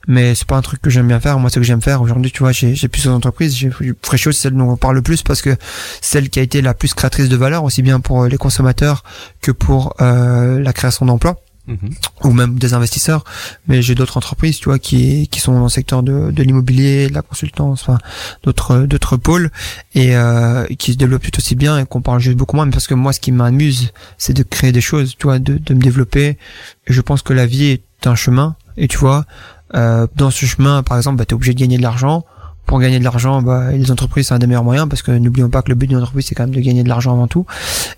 mais 0.08 0.35
c'est 0.35 0.47
pas 0.47 0.56
un 0.56 0.62
truc 0.62 0.81
que 0.81 0.91
j'aime 0.91 1.08
bien 1.08 1.20
faire 1.20 1.38
moi 1.38 1.50
ce 1.50 1.58
que 1.58 1.64
j'aime 1.64 1.82
faire 1.82 2.00
aujourd'hui 2.02 2.32
tu 2.32 2.41
vois 2.41 2.52
j'ai 2.52 2.75
j'ai 2.75 2.88
plusieurs 2.88 3.14
entreprises 3.14 3.55
j'ai 3.55 3.70
Fréchot 4.02 4.32
c'est 4.32 4.43
celle 4.43 4.55
dont 4.55 4.70
on 4.70 4.76
parle 4.76 4.97
le 4.97 5.02
plus 5.02 5.23
parce 5.23 5.43
que 5.43 5.56
celle 6.00 6.31
qui 6.31 6.38
a 6.38 6.43
été 6.43 6.62
la 6.62 6.75
plus 6.75 6.94
créatrice 6.94 7.29
de 7.29 7.37
valeur 7.37 7.64
aussi 7.64 7.82
bien 7.82 8.00
pour 8.00 8.25
les 8.26 8.38
consommateurs 8.38 9.05
que 9.43 9.52
pour 9.52 9.94
euh, 10.00 10.58
la 10.61 10.73
création 10.73 11.06
d'emplois 11.06 11.37
Mhm. 11.70 11.91
ou 12.25 12.32
même 12.32 12.58
des 12.58 12.75
investisseurs. 12.75 13.23
Mais 13.69 13.81
j'ai 13.82 13.94
d'autres 13.94 14.17
entreprises, 14.17 14.58
tu 14.58 14.64
vois, 14.64 14.79
qui 14.79 15.29
qui 15.29 15.41
sont 15.41 15.52
dans 15.52 15.62
le 15.62 15.69
secteur 15.69 16.02
de, 16.02 16.31
de 16.31 16.43
l'immobilier, 16.43 17.08
de 17.08 17.14
la 17.14 17.23
consultance, 17.23 17.82
enfin 17.82 17.99
d'autres 18.43 18.81
d'autres 18.87 19.17
pôles 19.17 19.50
et 19.94 20.17
euh, 20.17 20.67
qui 20.79 20.93
se 20.94 20.97
développent 20.99 21.23
tout 21.31 21.38
aussi 21.38 21.55
bien 21.55 21.79
et 21.79 21.87
qu'on 21.87 22.00
parle 22.02 22.20
juste 22.20 22.37
beaucoup 22.37 22.56
moins. 22.56 22.64
Mais 22.67 22.73
parce 22.73 22.88
que 22.88 22.94
moi, 22.94 23.12
ce 23.12 23.20
qui 23.20 23.31
m'amuse, 23.31 23.93
c'est 24.19 24.32
de 24.32 24.43
créer 24.43 24.73
des 24.73 24.81
choses, 24.81 25.14
tu 25.17 25.25
vois, 25.25 25.38
de, 25.38 25.58
de 25.58 25.75
me 25.75 25.81
développer. 25.81 26.38
Et 26.87 26.93
je 26.93 27.00
pense 27.02 27.23
que 27.23 27.32
la 27.32 27.47
vie 27.47 27.67
est 27.67 28.06
un 28.06 28.14
chemin. 28.17 28.56
Et 28.76 28.88
tu 28.88 28.97
vois, 28.97 29.19
euh, 29.19 29.23
dans 29.72 30.31
ce 30.31 30.46
chemin, 30.46 30.82
par 30.82 30.96
exemple, 30.96 31.17
bah, 31.17 31.25
tu 31.25 31.34
obligé 31.34 31.55
de 31.55 31.61
gagner 31.61 31.76
de 31.78 31.82
l'argent 31.82 32.25
pour 32.70 32.78
gagner 32.78 33.00
de 33.00 33.05
l'argent, 33.05 33.43
bah, 33.43 33.72
les 33.72 33.90
entreprises 33.90 34.28
c'est 34.28 34.34
un 34.34 34.38
des 34.38 34.46
meilleurs 34.46 34.62
moyens 34.62 34.88
parce 34.88 35.02
que 35.02 35.11
n'oublions 35.11 35.49
pas 35.49 35.61
que 35.61 35.70
le 35.70 35.75
but 35.75 35.88
d'une 35.88 35.99
entreprise 35.99 36.26
c'est 36.28 36.37
quand 36.37 36.44
même 36.44 36.55
de 36.55 36.61
gagner 36.61 36.84
de 36.84 36.88
l'argent 36.88 37.11
avant 37.11 37.26
tout. 37.26 37.44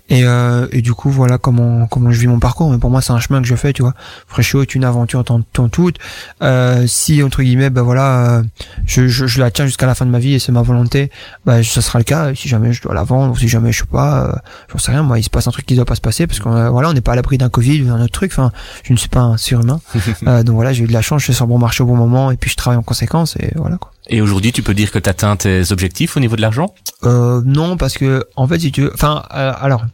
Et, 0.09 0.23
euh, 0.25 0.65
et 0.71 0.81
du 0.81 0.95
coup 0.95 1.11
voilà 1.11 1.37
comment 1.37 1.85
comment 1.85 2.09
je 2.09 2.19
vis 2.19 2.25
mon 2.25 2.39
parcours. 2.39 2.71
Mais 2.71 2.79
pour 2.79 2.89
moi 2.89 2.99
c'est 2.99 3.13
un 3.13 3.19
chemin 3.19 3.39
que 3.39 3.47
je 3.47 3.53
fais, 3.53 3.71
tu 3.71 3.83
vois. 3.83 3.93
Fréchot 4.25 4.63
est 4.63 4.73
une 4.73 4.83
aventure 4.83 5.23
tant, 5.23 5.41
tant 5.41 5.69
toute. 5.69 5.97
Euh, 6.41 6.87
si 6.87 7.21
entre 7.21 7.43
guillemets, 7.43 7.69
bah 7.69 7.83
voilà, 7.83 8.37
euh, 8.37 8.43
je, 8.87 9.05
je, 9.07 9.27
je, 9.27 9.39
la 9.39 9.51
tiens 9.51 9.67
jusqu'à 9.67 9.85
la 9.85 9.93
fin 9.93 10.07
de 10.07 10.09
ma 10.09 10.17
vie 10.17 10.33
et 10.33 10.39
c'est 10.39 10.51
ma 10.51 10.63
volonté, 10.63 11.11
bah 11.45 11.61
ça 11.61 11.81
sera 11.81 11.99
le 11.99 12.03
cas. 12.03 12.33
Si 12.33 12.49
jamais 12.49 12.73
je 12.73 12.81
dois 12.81 12.95
la 12.95 13.03
vendre 13.03 13.33
ou 13.33 13.37
si 13.37 13.47
jamais 13.47 13.71
je 13.71 13.81
sais 13.81 13.85
pas, 13.85 14.25
euh, 14.25 14.31
j'en 14.71 14.79
sais 14.79 14.91
rien. 14.91 15.03
Moi 15.03 15.19
il 15.19 15.23
se 15.23 15.29
passe 15.29 15.47
un 15.47 15.51
truc 15.51 15.67
qui 15.67 15.75
doit 15.75 15.85
pas 15.85 15.93
se 15.93 16.01
passer 16.01 16.25
parce 16.25 16.39
qu'on 16.39 16.71
voilà 16.71 16.89
on 16.89 16.93
n'est 16.93 17.01
pas 17.01 17.11
à 17.11 17.15
l'abri 17.15 17.37
d'un 17.37 17.49
Covid 17.49 17.83
ou 17.83 17.85
d'un 17.89 18.01
autre 18.01 18.13
truc. 18.13 18.31
Enfin 18.31 18.51
je 18.83 18.91
ne 18.91 18.97
suis 18.97 19.09
pas 19.09 19.21
un 19.21 19.37
surhumain. 19.37 19.81
euh, 20.25 20.41
donc 20.41 20.55
voilà 20.55 20.73
j'ai 20.73 20.83
eu 20.83 20.87
de 20.87 20.93
la 20.93 21.03
chance, 21.03 21.19
je 21.19 21.25
suis 21.25 21.35
sur 21.35 21.45
bon 21.45 21.59
marché 21.59 21.83
au 21.83 21.85
bon 21.85 21.95
moment 21.95 22.31
et 22.31 22.37
puis 22.37 22.49
je 22.49 22.55
travaille 22.55 22.79
en 22.79 22.83
conséquence 22.83 23.35
et 23.39 23.51
voilà 23.55 23.77
quoi. 23.77 23.92
Et 24.07 24.21
aujourd'hui, 24.21 24.51
tu 24.51 24.63
peux 24.63 24.73
dire 24.73 24.91
que 24.91 24.99
tu 24.99 25.09
atteins 25.09 25.35
tes 25.35 25.71
objectifs 25.71 26.17
au 26.17 26.19
niveau 26.19 26.35
de 26.35 26.41
l'argent? 26.41 26.73
Euh, 27.03 27.41
Non, 27.45 27.77
parce 27.77 27.97
que 27.97 28.25
en 28.35 28.47
fait, 28.47 28.59
si 28.59 28.71
tu 28.71 28.81
veux, 28.81 28.91
enfin, 28.93 29.23
euh, 29.33 29.53
alors 29.59 29.85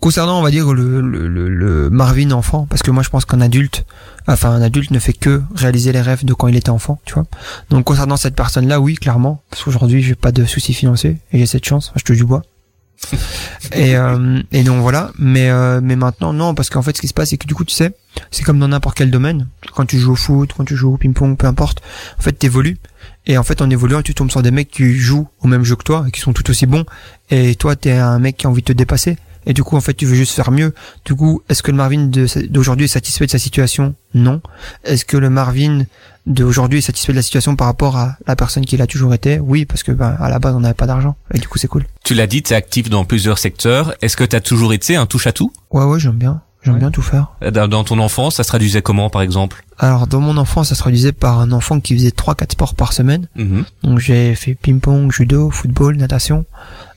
concernant, 0.00 0.38
on 0.38 0.42
va 0.42 0.50
dire 0.50 0.72
le, 0.72 1.00
le, 1.00 1.26
le, 1.48 1.90
Marvin 1.90 2.30
enfant, 2.30 2.66
parce 2.70 2.82
que 2.82 2.90
moi, 2.92 3.02
je 3.02 3.08
pense 3.08 3.24
qu'un 3.24 3.40
adulte, 3.40 3.84
enfin, 4.28 4.50
un 4.50 4.62
adulte 4.62 4.92
ne 4.92 4.98
fait 5.00 5.12
que 5.12 5.42
réaliser 5.54 5.92
les 5.92 6.00
rêves 6.00 6.24
de 6.24 6.34
quand 6.34 6.46
il 6.48 6.56
était 6.56 6.70
enfant, 6.70 7.00
tu 7.04 7.14
vois. 7.14 7.24
Donc 7.70 7.84
concernant 7.84 8.16
cette 8.16 8.36
personne-là, 8.36 8.80
oui, 8.80 8.94
clairement, 8.94 9.42
parce 9.50 9.64
qu'aujourd'hui, 9.64 10.02
j'ai 10.02 10.14
pas 10.14 10.30
de 10.30 10.44
soucis 10.44 10.72
financiers 10.74 11.18
et 11.32 11.38
j'ai 11.38 11.46
cette 11.46 11.64
chance. 11.64 11.92
je 11.96 12.04
te 12.04 12.12
du 12.12 12.24
bois. 12.24 12.42
et, 13.74 13.96
euh, 13.96 14.42
et 14.50 14.64
donc 14.64 14.80
voilà 14.82 15.12
mais 15.20 15.50
euh, 15.50 15.80
mais 15.80 15.94
maintenant 15.94 16.32
non 16.32 16.56
parce 16.56 16.68
qu'en 16.68 16.82
fait 16.82 16.96
ce 16.96 17.00
qui 17.00 17.06
se 17.06 17.14
passe 17.14 17.28
c'est 17.30 17.36
que 17.36 17.46
du 17.46 17.54
coup 17.54 17.64
tu 17.64 17.72
sais 17.72 17.94
c'est 18.32 18.42
comme 18.42 18.58
dans 18.58 18.66
n'importe 18.66 18.96
quel 18.96 19.12
domaine 19.12 19.46
quand 19.72 19.86
tu 19.86 20.00
joues 20.00 20.14
au 20.14 20.16
foot 20.16 20.50
quand 20.56 20.64
tu 20.64 20.74
joues 20.74 20.94
au 20.94 20.96
ping 20.96 21.14
pong 21.14 21.36
peu 21.36 21.46
importe 21.46 21.80
en 22.18 22.22
fait 22.22 22.32
t'évolues 22.32 22.76
et 23.26 23.36
en 23.36 23.42
fait, 23.42 23.60
en 23.60 23.68
évoluant, 23.68 24.02
tu 24.02 24.14
tombes 24.14 24.30
sur 24.30 24.42
des 24.42 24.50
mecs 24.50 24.70
qui 24.70 24.94
jouent 24.94 25.28
au 25.40 25.48
même 25.48 25.64
jeu 25.64 25.76
que 25.76 25.84
toi 25.84 26.04
et 26.08 26.10
qui 26.10 26.20
sont 26.20 26.32
tout 26.32 26.48
aussi 26.50 26.66
bons. 26.66 26.84
Et 27.30 27.54
toi, 27.56 27.76
t'es 27.76 27.92
un 27.92 28.18
mec 28.18 28.38
qui 28.38 28.46
a 28.46 28.50
envie 28.50 28.62
de 28.62 28.66
te 28.66 28.72
dépasser. 28.72 29.16
Et 29.46 29.52
du 29.52 29.62
coup, 29.62 29.76
en 29.76 29.80
fait, 29.80 29.94
tu 29.94 30.04
veux 30.04 30.14
juste 30.14 30.32
faire 30.32 30.50
mieux. 30.50 30.74
Du 31.04 31.14
coup, 31.14 31.42
est-ce 31.48 31.62
que 31.62 31.70
le 31.70 31.76
Marvin 31.76 32.10
d'aujourd'hui 32.50 32.84
est 32.84 32.88
satisfait 32.88 33.26
de 33.26 33.30
sa 33.30 33.38
situation? 33.38 33.94
Non. 34.14 34.42
Est-ce 34.84 35.04
que 35.04 35.16
le 35.16 35.30
Marvin 35.30 35.84
d'aujourd'hui 36.26 36.80
est 36.80 36.82
satisfait 36.82 37.12
de 37.12 37.16
la 37.16 37.22
situation 37.22 37.56
par 37.56 37.66
rapport 37.66 37.96
à 37.96 38.16
la 38.26 38.36
personne 38.36 38.66
qu'il 38.66 38.82
a 38.82 38.86
toujours 38.86 39.14
été? 39.14 39.38
Oui, 39.38 39.64
parce 39.64 39.82
que 39.82 39.92
ben, 39.92 40.16
à 40.18 40.28
la 40.28 40.38
base, 40.38 40.54
on 40.54 40.60
n'avait 40.60 40.74
pas 40.74 40.86
d'argent. 40.86 41.16
Et 41.32 41.38
du 41.38 41.48
coup, 41.48 41.58
c'est 41.58 41.68
cool. 41.68 41.86
Tu 42.04 42.14
l'as 42.14 42.26
dit, 42.26 42.42
tu 42.42 42.52
es 42.52 42.56
actif 42.56 42.90
dans 42.90 43.04
plusieurs 43.04 43.38
secteurs. 43.38 43.94
Est-ce 44.02 44.16
que 44.16 44.24
tu 44.24 44.36
as 44.36 44.40
toujours 44.40 44.72
été 44.72 44.96
un 44.96 45.06
touche-à-tout? 45.06 45.52
Ouais, 45.70 45.84
ouais, 45.84 45.98
j'aime 45.98 46.18
bien. 46.18 46.42
J'aime 46.64 46.78
bien 46.78 46.90
tout 46.90 47.02
faire. 47.02 47.28
Dans 47.52 47.84
ton 47.84 47.98
enfance, 47.98 48.36
ça 48.36 48.42
se 48.42 48.48
traduisait 48.48 48.82
comment, 48.82 49.10
par 49.10 49.22
exemple 49.22 49.64
Alors, 49.78 50.06
dans 50.06 50.20
mon 50.20 50.36
enfance, 50.36 50.68
ça 50.68 50.74
se 50.74 50.80
traduisait 50.80 51.12
par 51.12 51.38
un 51.38 51.52
enfant 51.52 51.80
qui 51.80 51.94
faisait 51.94 52.10
3-4 52.10 52.52
sports 52.52 52.74
par 52.74 52.92
semaine. 52.92 53.28
Mhm. 53.36 53.64
Donc, 53.84 54.00
j'ai 54.00 54.34
fait 54.34 54.54
ping-pong, 54.54 55.12
judo, 55.12 55.50
football, 55.50 55.96
natation. 55.96 56.44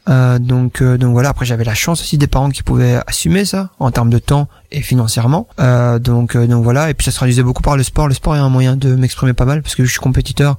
Euh, 0.10 0.39
donc 0.39 0.82
euh, 0.82 0.98
donc 0.98 1.13
voilà. 1.13 1.30
Après 1.30 1.46
j'avais 1.46 1.63
la 1.63 1.75
chance 1.75 2.01
aussi 2.01 2.18
des 2.18 2.27
parents 2.27 2.50
qui 2.50 2.63
pouvaient 2.63 3.00
assumer 3.06 3.46
ça 3.46 3.70
en 3.80 3.91
termes 3.91 4.10
de 4.10 4.18
temps 4.18 4.48
et 4.72 4.82
financièrement. 4.82 5.48
Euh, 5.60 6.00
donc 6.00 6.36
donc 6.36 6.63
voilà. 6.63 6.89
Et 6.89 6.94
puis 6.94 7.06
ça 7.06 7.12
se 7.12 7.18
traduisait 7.18 7.44
beaucoup 7.44 7.62
par 7.62 7.77
le 7.77 7.84
sport. 7.84 8.08
Le 8.08 8.13
sport 8.13 8.36
est 8.36 8.39
un 8.39 8.50
moyen 8.50 8.75
de 8.75 8.96
m'exprimer 8.96 9.34
pas 9.34 9.46
mal 9.46 9.62
parce 9.62 9.75
que 9.75 9.86
je 9.86 9.91
suis 9.91 10.00
compétiteur. 10.00 10.58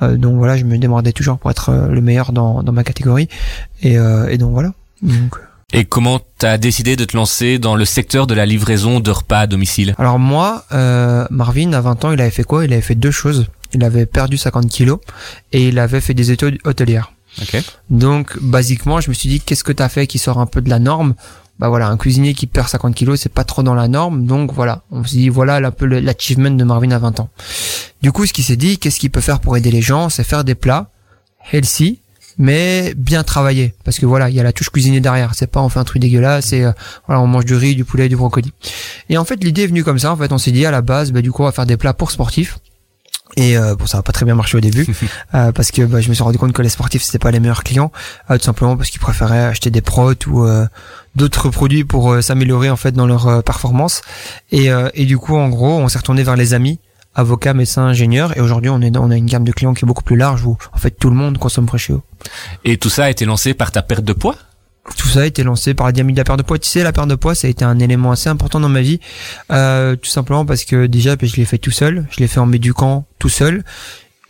donc 0.00 0.36
voilà, 0.36 0.56
je 0.56 0.64
me 0.64 0.76
démordais 0.78 1.12
toujours 1.12 1.38
pour 1.38 1.50
être 1.50 1.72
le 1.72 2.00
meilleur 2.00 2.32
dans 2.32 2.62
dans 2.62 2.72
ma 2.72 2.84
catégorie. 2.84 3.28
Et 3.82 3.94
et 3.94 4.38
donc 4.38 4.52
voilà. 4.52 4.72
Donc, 5.02 5.36
et 5.72 5.84
comment 5.84 6.20
t'as 6.38 6.58
décidé 6.58 6.96
de 6.96 7.04
te 7.04 7.16
lancer 7.16 7.58
dans 7.58 7.76
le 7.76 7.84
secteur 7.84 8.26
de 8.26 8.34
la 8.34 8.46
livraison 8.46 9.00
de 9.00 9.10
repas 9.10 9.40
à 9.40 9.46
domicile? 9.46 9.94
Alors 9.98 10.18
moi, 10.18 10.64
euh, 10.72 11.26
Marvin, 11.30 11.72
à 11.72 11.80
20 11.80 12.04
ans, 12.04 12.12
il 12.12 12.20
avait 12.20 12.30
fait 12.30 12.44
quoi? 12.44 12.64
Il 12.64 12.72
avait 12.72 12.82
fait 12.82 12.94
deux 12.94 13.10
choses. 13.10 13.46
Il 13.74 13.82
avait 13.84 14.06
perdu 14.06 14.36
50 14.36 14.68
kilos 14.68 15.00
et 15.52 15.68
il 15.68 15.78
avait 15.78 16.00
fait 16.00 16.14
des 16.14 16.30
études 16.30 16.58
hôtelières. 16.64 17.12
Okay. 17.40 17.62
Donc, 17.88 18.38
basiquement, 18.42 19.00
je 19.00 19.08
me 19.08 19.14
suis 19.14 19.28
dit, 19.28 19.40
qu'est-ce 19.40 19.64
que 19.64 19.72
t'as 19.72 19.88
fait 19.88 20.06
qui 20.06 20.18
sort 20.18 20.38
un 20.38 20.46
peu 20.46 20.60
de 20.60 20.68
la 20.68 20.78
norme? 20.78 21.14
Bah 21.58 21.68
voilà, 21.68 21.88
un 21.88 21.96
cuisinier 21.96 22.34
qui 22.34 22.46
perd 22.46 22.68
50 22.68 22.94
kilos, 22.94 23.20
c'est 23.20 23.32
pas 23.32 23.44
trop 23.44 23.62
dans 23.62 23.74
la 23.74 23.88
norme. 23.88 24.26
Donc 24.26 24.52
voilà, 24.52 24.82
on 24.90 25.04
s'est 25.04 25.16
dit, 25.16 25.28
voilà 25.28 25.56
un 25.56 25.70
peu 25.70 25.86
l'achievement 25.86 26.50
de 26.50 26.64
Marvin 26.64 26.90
à 26.90 26.98
20 26.98 27.20
ans. 27.20 27.30
Du 28.02 28.10
coup, 28.12 28.26
ce 28.26 28.32
qu'il 28.32 28.44
s'est 28.44 28.56
dit, 28.56 28.78
qu'est-ce 28.78 28.98
qu'il 28.98 29.10
peut 29.10 29.20
faire 29.20 29.40
pour 29.40 29.56
aider 29.56 29.70
les 29.70 29.80
gens? 29.80 30.08
C'est 30.08 30.24
faire 30.24 30.44
des 30.44 30.54
plats 30.54 30.90
healthy, 31.52 32.00
mais 32.38 32.94
bien 32.96 33.22
travaillé. 33.22 33.74
Parce 33.84 33.98
que 33.98 34.06
voilà 34.06 34.28
il 34.30 34.36
y 34.36 34.40
a 34.40 34.42
la 34.42 34.52
touche 34.52 34.70
cuisinée 34.70 35.00
derrière. 35.00 35.32
C'est 35.34 35.46
pas 35.46 35.60
on 35.60 35.68
fait 35.68 35.78
un 35.78 35.84
truc 35.84 36.00
dégueulasse 36.00 36.46
c'est 36.46 36.64
euh, 36.64 36.72
voilà 37.06 37.20
on 37.20 37.26
mange 37.26 37.44
du 37.44 37.54
riz 37.54 37.74
du 37.74 37.84
poulet 37.84 38.08
du 38.08 38.16
brocoli. 38.16 38.52
Et 39.08 39.18
en 39.18 39.24
fait 39.24 39.42
l'idée 39.42 39.62
est 39.62 39.66
venue 39.66 39.84
comme 39.84 39.98
ça. 39.98 40.12
En 40.12 40.16
fait 40.16 40.32
on 40.32 40.38
s'est 40.38 40.52
dit 40.52 40.66
à 40.66 40.70
la 40.70 40.82
base 40.82 41.12
bah, 41.12 41.22
du 41.22 41.32
coup 41.32 41.42
on 41.42 41.46
va 41.46 41.52
faire 41.52 41.66
des 41.66 41.76
plats 41.76 41.94
pour 41.94 42.10
sportifs. 42.10 42.58
Et 43.36 43.56
euh, 43.56 43.74
bon 43.74 43.86
ça 43.86 43.98
a 43.98 44.02
pas 44.02 44.12
très 44.12 44.24
bien 44.24 44.34
marché 44.34 44.56
au 44.56 44.60
début. 44.60 44.86
Euh, 45.34 45.50
parce 45.50 45.70
que 45.70 45.82
bah, 45.82 46.02
je 46.02 46.10
me 46.10 46.14
suis 46.14 46.22
rendu 46.22 46.36
compte 46.36 46.52
que 46.52 46.60
les 46.60 46.68
sportifs 46.68 47.02
c'était 47.02 47.18
pas 47.18 47.30
les 47.30 47.40
meilleurs 47.40 47.64
clients. 47.64 47.90
Tout 48.28 48.38
simplement 48.38 48.76
parce 48.76 48.90
qu'ils 48.90 49.00
préféraient 49.00 49.44
acheter 49.44 49.70
des 49.70 49.80
protes 49.80 50.26
ou 50.26 50.46
d'autres 51.16 51.48
produits 51.48 51.84
pour 51.84 52.22
s'améliorer 52.22 52.68
en 52.68 52.76
fait 52.76 52.92
dans 52.92 53.06
leur 53.06 53.42
performance. 53.42 54.02
Et, 54.50 54.68
et 54.94 55.06
du 55.06 55.16
coup 55.16 55.36
en 55.36 55.48
gros 55.48 55.78
on 55.78 55.88
s'est 55.88 55.98
retourné 55.98 56.22
vers 56.22 56.36
les 56.36 56.52
amis 56.52 56.80
avocat, 57.14 57.54
médecin, 57.54 57.82
ingénieur. 57.82 58.36
Et 58.36 58.40
aujourd'hui, 58.40 58.70
on, 58.70 58.80
est, 58.80 58.96
on 58.96 59.10
a 59.10 59.16
une 59.16 59.26
gamme 59.26 59.44
de 59.44 59.52
clients 59.52 59.74
qui 59.74 59.84
est 59.84 59.86
beaucoup 59.86 60.04
plus 60.04 60.16
large 60.16 60.44
où, 60.44 60.56
en 60.72 60.78
fait, 60.78 60.90
tout 60.90 61.10
le 61.10 61.16
monde 61.16 61.38
consomme 61.38 61.66
Freshio. 61.66 62.02
Et 62.64 62.76
tout 62.76 62.90
ça 62.90 63.04
a 63.04 63.10
été 63.10 63.24
lancé 63.24 63.54
par 63.54 63.72
ta 63.72 63.82
perte 63.82 64.04
de 64.04 64.12
poids? 64.12 64.36
Tout 64.96 65.06
ça 65.06 65.20
a 65.20 65.24
été 65.26 65.44
lancé 65.44 65.74
par 65.74 65.86
la 65.86 65.92
dynamique 65.92 66.16
de 66.16 66.20
la 66.20 66.24
perte 66.24 66.38
de 66.38 66.44
poids. 66.44 66.58
Tu 66.58 66.68
sais, 66.68 66.82
la 66.82 66.92
perte 66.92 67.08
de 67.08 67.14
poids, 67.14 67.34
ça 67.36 67.46
a 67.46 67.50
été 67.50 67.64
un 67.64 67.78
élément 67.78 68.10
assez 68.10 68.28
important 68.28 68.58
dans 68.58 68.68
ma 68.68 68.80
vie, 68.80 68.98
euh, 69.52 69.94
tout 69.94 70.10
simplement 70.10 70.44
parce 70.44 70.64
que 70.64 70.86
déjà, 70.86 71.14
je 71.20 71.36
l'ai 71.36 71.44
fait 71.44 71.58
tout 71.58 71.70
seul, 71.70 72.06
je 72.10 72.18
l'ai 72.18 72.26
fait 72.26 72.40
en 72.40 72.46
m'éduquant 72.46 73.06
tout 73.20 73.28
seul, 73.28 73.62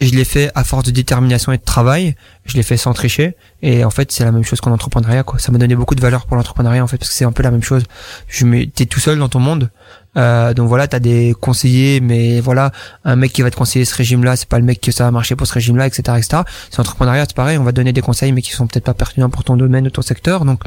je 0.03 0.11
l'ai 0.11 0.25
fait 0.25 0.51
à 0.55 0.65
force 0.65 0.85
de 0.85 0.91
détermination 0.91 1.53
et 1.53 1.59
de 1.59 1.63
travail, 1.63 2.17
je 2.45 2.57
l'ai 2.57 2.63
fait 2.63 2.77
sans 2.77 2.93
tricher, 2.93 3.35
et 3.63 3.85
en 3.85 3.91
fait, 3.91 4.13
c'est 4.13 4.25
la 4.25 4.33
même 4.33 4.45
chose 4.45 4.61
qu'en 4.61 4.73
entrepreneuriat, 4.73 5.23
quoi. 5.23 5.39
Ça 5.39 5.53
m'a 5.53 5.59
donné 5.59 5.75
beaucoup 5.75 5.95
de 5.95 6.03
valeur 6.03 6.27
pour 6.27 6.37
l'entrepreneuriat, 6.37 6.83
en 6.83 6.87
fait, 6.87 6.99
parce 6.99 7.09
que 7.09 7.15
c'est 7.15 7.25
un 7.25 7.33
peu 7.33 7.43
la 7.43 7.51
même 7.51 7.63
chose. 7.63 7.85
Je 8.29 8.65
t'es 8.67 8.87
tout 8.87 9.01
seul 9.01 9.19
dans 9.19 9.29
ton 9.29 9.39
monde, 9.39 9.71
euh, 10.17 10.53
donc 10.53 10.69
voilà, 10.69 10.87
t'as 10.87 10.99
des 10.99 11.35
conseillers, 11.41 12.01
mais 12.01 12.41
voilà, 12.41 12.71
un 13.05 13.17
mec 13.17 13.33
qui 13.33 13.43
va 13.43 13.51
te 13.51 13.57
conseiller 13.57 13.85
ce 13.85 13.95
régime-là, 13.95 14.37
c'est 14.37 14.49
pas 14.49 14.59
le 14.59 14.65
mec 14.65 14.81
que 14.81 14.93
ça 14.93 15.05
va 15.05 15.11
marcher 15.11 15.37
pour 15.37 15.47
ce 15.47 15.55
régime-là, 15.55 15.87
etc., 15.87 16.19
etc. 16.19 16.43
C'est 16.71 16.81
entrepreneuriat, 16.81 17.25
c'est 17.27 17.37
pareil, 17.37 17.57
on 17.57 17.65
va 17.65 17.73
donner 17.73 17.93
des 17.93 18.03
conseils, 18.03 18.33
mais 18.33 18.43
qui 18.43 18.51
sont 18.51 18.67
peut-être 18.67 18.85
pas 18.85 18.95
pertinents 18.95 19.31
pour 19.31 19.45
ton 19.45 19.57
domaine 19.57 19.87
ou 19.87 19.91
ton 19.91 20.03
secteur. 20.03 20.45
Donc 20.45 20.61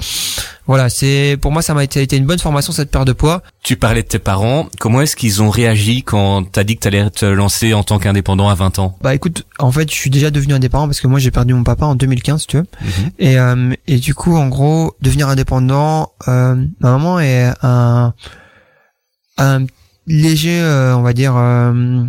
voilà, 0.65 0.89
c'est 0.89 1.37
pour 1.39 1.51
moi 1.51 1.61
ça 1.61 1.75
m'a 1.75 1.83
été, 1.83 2.01
été, 2.01 2.17
une 2.17 2.25
bonne 2.25 2.39
formation 2.39 2.73
cette 2.73 2.89
perte 2.89 3.07
de 3.07 3.13
poids. 3.13 3.43
Tu 3.61 3.77
parlais 3.77 4.01
de 4.01 4.07
tes 4.07 4.19
parents, 4.19 4.67
comment 4.79 5.01
est-ce 5.01 5.15
qu'ils 5.15 5.43
ont 5.43 5.49
réagi 5.51 6.01
quand 6.01 6.43
t'as 6.51 6.63
dit 6.63 6.75
que 6.75 6.81
t'allais 6.81 7.07
te 7.11 7.25
lancer 7.25 7.73
en 7.75 7.83
tant 7.83 7.99
qu'indépendant 7.99 8.49
à 8.49 8.55
20 8.55 8.79
ans? 8.79 8.97
Bah 9.01 9.13
écoute, 9.13 9.45
en 9.59 9.71
fait, 9.71 9.89
je 9.91 9.95
suis 9.95 10.09
déjà 10.09 10.31
devenu 10.31 10.55
indépendant 10.55 10.87
parce 10.87 11.01
que 11.01 11.07
moi 11.07 11.19
j'ai 11.19 11.31
perdu 11.31 11.53
mon 11.53 11.63
papa 11.63 11.85
en 11.85 11.93
2015, 11.93 12.47
tu 12.47 12.57
veux. 12.57 12.65
Mhm. 12.81 13.09
Et 13.19 13.39
euh, 13.39 13.73
et 13.87 13.97
du 13.97 14.15
coup, 14.15 14.35
en 14.35 14.47
gros, 14.47 14.95
devenir 15.01 15.29
indépendant, 15.29 16.13
euh, 16.27 16.55
ma 16.79 16.91
maman 16.91 17.19
est 17.19 17.53
un 17.61 18.13
un 19.37 19.65
léger, 20.07 20.61
euh, 20.61 20.95
on 20.95 21.01
va 21.01 21.13
dire, 21.13 21.35
euh, 21.35 22.03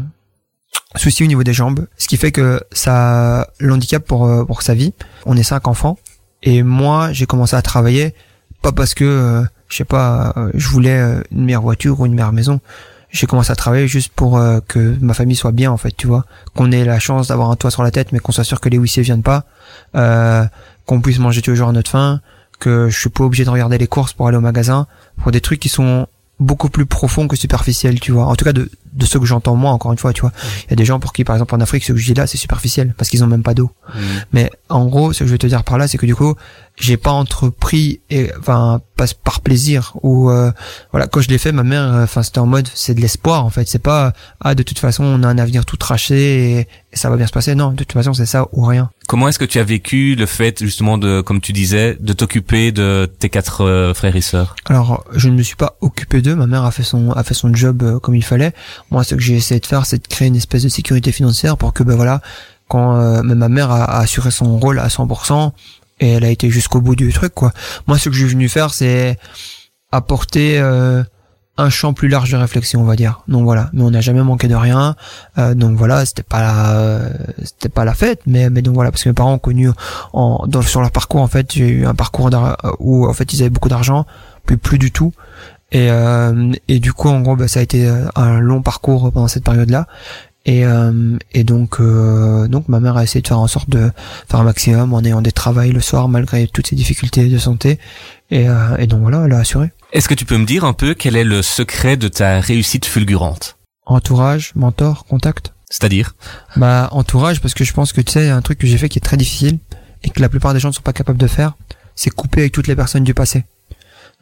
souci 0.97 1.25
au 1.25 1.26
niveau 1.26 1.45
des 1.45 1.52
jambes, 1.52 1.87
ce 1.97 2.09
qui 2.09 2.16
fait 2.16 2.33
que 2.33 2.61
ça 2.73 3.49
l'handicap 3.61 4.04
pour 4.04 4.26
euh, 4.26 4.45
pour 4.45 4.62
sa 4.62 4.75
vie. 4.75 4.92
On 5.25 5.37
est 5.37 5.42
cinq 5.42 5.68
enfants 5.68 5.99
et 6.42 6.62
moi 6.62 7.12
j'ai 7.12 7.26
commencé 7.26 7.56
à 7.56 7.62
travailler 7.62 8.14
pas 8.62 8.73
parce 8.73 8.95
que 8.95 9.45
je 9.68 9.76
sais 9.76 9.85
pas, 9.85 10.35
je 10.54 10.68
voulais 10.68 11.00
une 11.30 11.45
meilleure 11.45 11.62
voiture 11.62 12.00
ou 12.00 12.06
une 12.06 12.14
meilleure 12.14 12.33
maison. 12.33 12.61
J'ai 13.11 13.26
commencé 13.26 13.50
à 13.50 13.56
travailler 13.56 13.88
juste 13.88 14.12
pour 14.14 14.40
que 14.68 14.97
ma 15.00 15.14
famille 15.14 15.37
soit 15.37 15.52
bien 15.52 15.71
en 15.71 15.76
fait, 15.76 15.95
tu 15.97 16.06
vois, 16.06 16.25
qu'on 16.54 16.73
ait 16.73 16.85
la 16.85 16.99
chance 16.99 17.28
d'avoir 17.28 17.50
un 17.50 17.56
toit 17.56 17.71
sur 17.71 17.83
la 17.83 17.90
tête, 17.90 18.12
mais 18.12 18.18
qu'on 18.18 18.33
soit 18.33 18.45
sûr 18.45 18.61
que 18.61 18.68
les 18.68 18.76
huissiers 18.76 19.02
viennent 19.02 19.23
pas, 19.23 19.45
qu'on 19.92 21.00
puisse 21.00 21.18
manger 21.18 21.42
tous 21.42 21.50
les 21.50 21.56
jours 21.56 21.68
à 21.68 21.73
notre 21.73 21.90
faim, 21.90 22.21
que 22.59 22.88
je 22.88 22.99
suis 22.99 23.11
pas 23.11 23.25
obligé 23.25 23.45
de 23.45 23.50
regarder 23.50 23.78
les 23.78 23.87
courses 23.87 24.12
pour 24.12 24.28
aller 24.28 24.37
au 24.37 24.40
magasin, 24.40 24.87
pour 25.23 25.33
des 25.33 25.40
trucs 25.40 25.61
qui 25.61 25.68
sont 25.68 26.06
beaucoup 26.38 26.69
plus 26.69 26.87
profond 26.87 27.28
que 27.28 27.37
superficiel, 27.37 28.00
tu 28.00 28.12
vois. 28.12 28.26
En 28.26 28.37
tout 28.37 28.45
cas, 28.45 28.52
de, 28.52 28.71
de 28.97 29.05
ce 29.05 29.19
que 29.19 29.26
j'entends 29.26 29.55
moi, 29.55 29.73
encore 29.73 29.93
une 29.93 29.99
fois, 29.99 30.12
tu 30.12 30.23
vois. 30.23 30.33
Il 30.65 30.71
y 30.71 30.73
a 30.73 30.76
des 30.76 30.85
gens 30.85 30.99
pour 30.99 31.12
qui, 31.12 31.23
par 31.23 31.37
exemple, 31.37 31.55
en 31.55 31.61
Afrique, 31.61 31.85
ce 31.85 31.93
que 31.93 31.99
je 31.99 32.07
dis 32.07 32.15
là, 32.15 32.26
c'est 32.26 32.38
superficiel, 32.38 32.95
parce 32.97 33.11
qu'ils 33.11 33.23
ont 33.23 33.26
même 33.26 33.43
pas 33.43 33.55
d'eau. 33.55 33.71
Mm. 33.95 34.00
Mais 34.33 34.50
en 34.69 34.87
gros, 34.87 35.12
ce 35.12 35.21
que 35.21 35.26
je 35.26 35.33
veux 35.33 35.38
te 35.38 35.47
dire 35.47 35.65
par 35.65 35.79
là, 35.79 35.87
c'est 35.87 35.99
que 35.99 36.07
du 36.07 36.15
coup, 36.15 36.35
j'ai 36.76 36.97
pas 36.97 37.11
entrepris, 37.11 38.00
et, 38.11 38.31
enfin, 38.38 38.81
pas 38.97 39.07
par 39.25 39.41
plaisir, 39.41 39.93
ou 40.03 40.31
euh, 40.31 40.50
voilà, 40.93 41.07
quand 41.07 41.21
je 41.21 41.29
l'ai 41.29 41.38
fait, 41.38 41.53
ma 41.53 41.62
mère, 41.62 41.83
euh, 41.83 42.05
enfin, 42.05 42.23
c'était 42.23 42.38
en 42.38 42.47
mode, 42.47 42.69
c'est 42.75 42.95
de 42.95 43.00
l'espoir, 43.00 43.45
en 43.45 43.50
fait. 43.50 43.67
C'est 43.69 43.79
pas, 43.79 44.12
ah, 44.41 44.55
de 44.55 44.62
toute 44.62 44.79
façon, 44.79 45.05
on 45.05 45.23
a 45.23 45.29
un 45.29 45.38
avenir 45.38 45.65
tout 45.65 45.76
traché 45.76 46.59
et, 46.59 46.69
ça 46.93 47.11
va 47.11 47.17
bien 47.17 47.26
se 47.26 47.33
passer. 47.33 47.55
Non, 47.55 47.73
de 47.73 47.76
toute 47.76 47.93
façon, 47.93 48.15
c'est 48.15 48.25
ça 48.25 48.49
ou 48.53 48.62
rien. 48.65 48.88
Comment 49.07 49.29
est-ce 49.29 49.38
que 49.38 49.45
tu 49.45 49.59
as 49.59 49.65
vécu 49.65 50.15
le 50.15 50.25
fait, 50.25 50.65
justement, 50.65 50.97
de, 50.97 51.21
comme 51.21 51.43
tu 51.43 51.53
disais, 51.53 51.95
de 52.00 52.15
t'occuper 52.15 52.73
de 52.73 53.07
tes 53.19 53.29
quatre 53.29 53.67
euh, 53.67 53.93
frères 53.93 54.17
et 54.17 54.23
sœurs? 54.23 54.57
Alors, 54.65 55.05
je 55.12 55.29
ne 55.29 55.35
me 55.35 55.43
suis 55.43 55.57
pas 55.57 55.76
occupé 55.83 56.23
d'eux. 56.23 56.35
Ma 56.35 56.47
mère 56.47 56.65
a 56.65 56.71
fait 56.71 56.83
son, 56.83 57.11
a 57.12 57.23
fait 57.23 57.35
son 57.35 57.55
job 57.55 58.00
comme 58.00 58.15
il 58.15 58.25
fallait. 58.25 58.53
Moi, 58.90 59.05
ce 59.05 59.14
que 59.14 59.21
j'ai 59.21 59.35
essayé 59.35 59.61
de 59.61 59.66
faire, 59.66 59.87
c'est 59.87 60.02
de 60.02 60.07
créer 60.07 60.28
une 60.28 60.37
espèce 60.37 60.62
de 60.62 60.69
sécurité 60.69 61.12
financière 61.12 61.57
pour 61.57 61.73
que, 61.73 61.83
ben 61.83 61.97
voilà, 61.97 62.21
quand 62.69 62.97
euh, 62.97 63.23
ma 63.23 63.49
mère 63.49 63.71
a, 63.71 63.99
assuré 63.99 64.31
son 64.31 64.59
rôle 64.59 64.78
à 64.78 64.88
100% 64.88 65.52
et 66.00 66.12
elle 66.12 66.25
a 66.25 66.31
été 66.31 66.50
jusqu'au 66.50 66.81
bout 66.81 66.97
du 66.97 67.12
truc, 67.12 67.35
quoi. 67.35 67.52
Moi, 67.87 67.99
ce 67.99 68.09
que 68.09 68.14
j'ai 68.14 68.26
venu 68.26 68.49
faire, 68.49 68.73
c'est 68.75 69.19
apporter 69.93 70.59
euh, 70.59 71.02
un 71.57 71.71
champ 71.71 71.95
plus 71.95 72.09
large 72.09 72.31
de 72.31 72.37
réflexion, 72.37 72.83
on 72.83 72.85
va 72.85 72.97
dire. 72.97 73.23
Donc 73.28 73.45
voilà, 73.45 73.71
mais 73.73 73.83
on 73.83 73.90
n'a 73.90 74.00
jamais 74.02 74.23
manqué 74.23 74.47
de 74.47 74.55
rien. 74.55 74.95
Euh, 75.38 75.55
donc 75.55 75.76
voilà, 75.78 76.05
c'était 76.05 76.23
pas 76.23 76.40
la, 76.40 77.00
c'était 77.43 77.71
pas 77.71 77.85
la 77.85 77.95
fête, 77.95 78.21
mais 78.26 78.50
mais 78.50 78.62
donc 78.62 78.75
voilà, 78.75 78.90
parce 78.90 79.05
que 79.05 79.09
mes 79.09 79.14
parents 79.14 79.35
ont 79.35 79.38
connu 79.38 79.71
en 80.12 80.45
dans, 80.47 80.62
sur 80.62 80.81
leur 80.81 80.90
parcours 80.90 81.23
en 81.23 81.28
fait, 81.28 81.50
j'ai 81.52 81.69
eu 81.69 81.87
un 81.87 81.95
parcours 81.95 82.31
où 82.78 83.09
en 83.09 83.12
fait 83.14 83.33
ils 83.33 83.40
avaient 83.40 83.50
beaucoup 83.50 83.71
d'argent, 83.71 84.07
puis 84.45 84.57
plus 84.57 84.78
du 84.78 84.93
tout. 84.93 85.12
Et, 85.73 85.91
euh, 85.91 86.53
et 86.69 86.79
du 86.79 86.93
coup, 86.93 87.09
en 87.09 87.21
gros, 87.21 87.37
bah, 87.37 87.49
ça 87.49 87.61
a 87.61 87.63
été 87.63 87.87
euh, 87.87 88.07
un 88.15 88.39
long 88.39 88.63
parcours 88.63 89.11
pendant 89.13 89.29
cette 89.29 89.45
période-là. 89.45 89.87
Et, 90.47 90.65
euh, 90.65 91.19
et 91.33 91.43
donc, 91.43 91.81
euh, 91.81 92.47
donc 92.47 92.69
ma 92.69 92.79
mère 92.79 92.97
a 92.97 93.03
essayé 93.03 93.21
de 93.21 93.27
faire 93.27 93.41
en 93.41 93.49
sorte 93.49 93.69
de 93.69 93.91
faire 94.31 94.39
un 94.39 94.45
maximum 94.45 94.95
en 94.95 95.03
ayant 95.03 95.21
des 95.21 95.33
travails 95.33 95.73
le 95.73 95.81
soir 95.81 96.09
malgré 96.09 96.47
toutes 96.47 96.69
ces 96.69 96.77
difficultés 96.77 97.29
de 97.29 97.39
santé. 97.39 97.81
Et, 98.31 98.49
euh, 98.49 98.77
et 98.77 98.87
donc 98.87 99.01
voilà, 99.01 99.25
elle 99.27 99.33
a 99.33 99.39
assuré. 99.39 99.73
Est-ce 99.93 100.09
que 100.09 100.15
tu 100.15 100.25
peux 100.25 100.39
me 100.39 100.47
dire 100.47 100.65
un 100.65 100.73
peu 100.73 100.95
quel 100.95 101.17
est 101.17 101.25
le 101.25 101.43
secret 101.43 101.97
de 101.97 102.07
ta 102.07 102.39
réussite 102.39 102.87
fulgurante? 102.87 103.57
Entourage, 103.87 104.53
mentor, 104.55 105.05
contact? 105.07 105.53
C'est-à-dire? 105.69 106.15
Bah 106.55 106.89
entourage 106.93 107.41
parce 107.41 107.55
que 107.55 107.65
je 107.65 107.73
pense 107.73 107.93
que 107.93 108.01
tu 108.01 108.13
sais 108.13 108.31
un 108.31 108.41
truc 108.41 108.59
que 108.59 108.69
j'ai 108.69 108.79
fait 108.79 108.89
qui 108.89 108.99
est 108.99 109.01
très 109.01 109.17
difficile 109.17 109.59
et 110.05 110.11
que 110.11 110.21
la 110.21 110.29
plupart 110.29 110.55
des 110.55 110.61
gens 110.61 110.69
ne 110.69 110.75
sont 110.75 110.83
pas 110.83 110.93
capables 110.93 111.19
de 111.19 111.27
faire, 111.27 111.55
c'est 111.97 112.11
couper 112.11 112.43
avec 112.43 112.53
toutes 112.53 112.69
les 112.69 112.77
personnes 112.77 113.03
du 113.03 113.15
passé. 113.15 113.45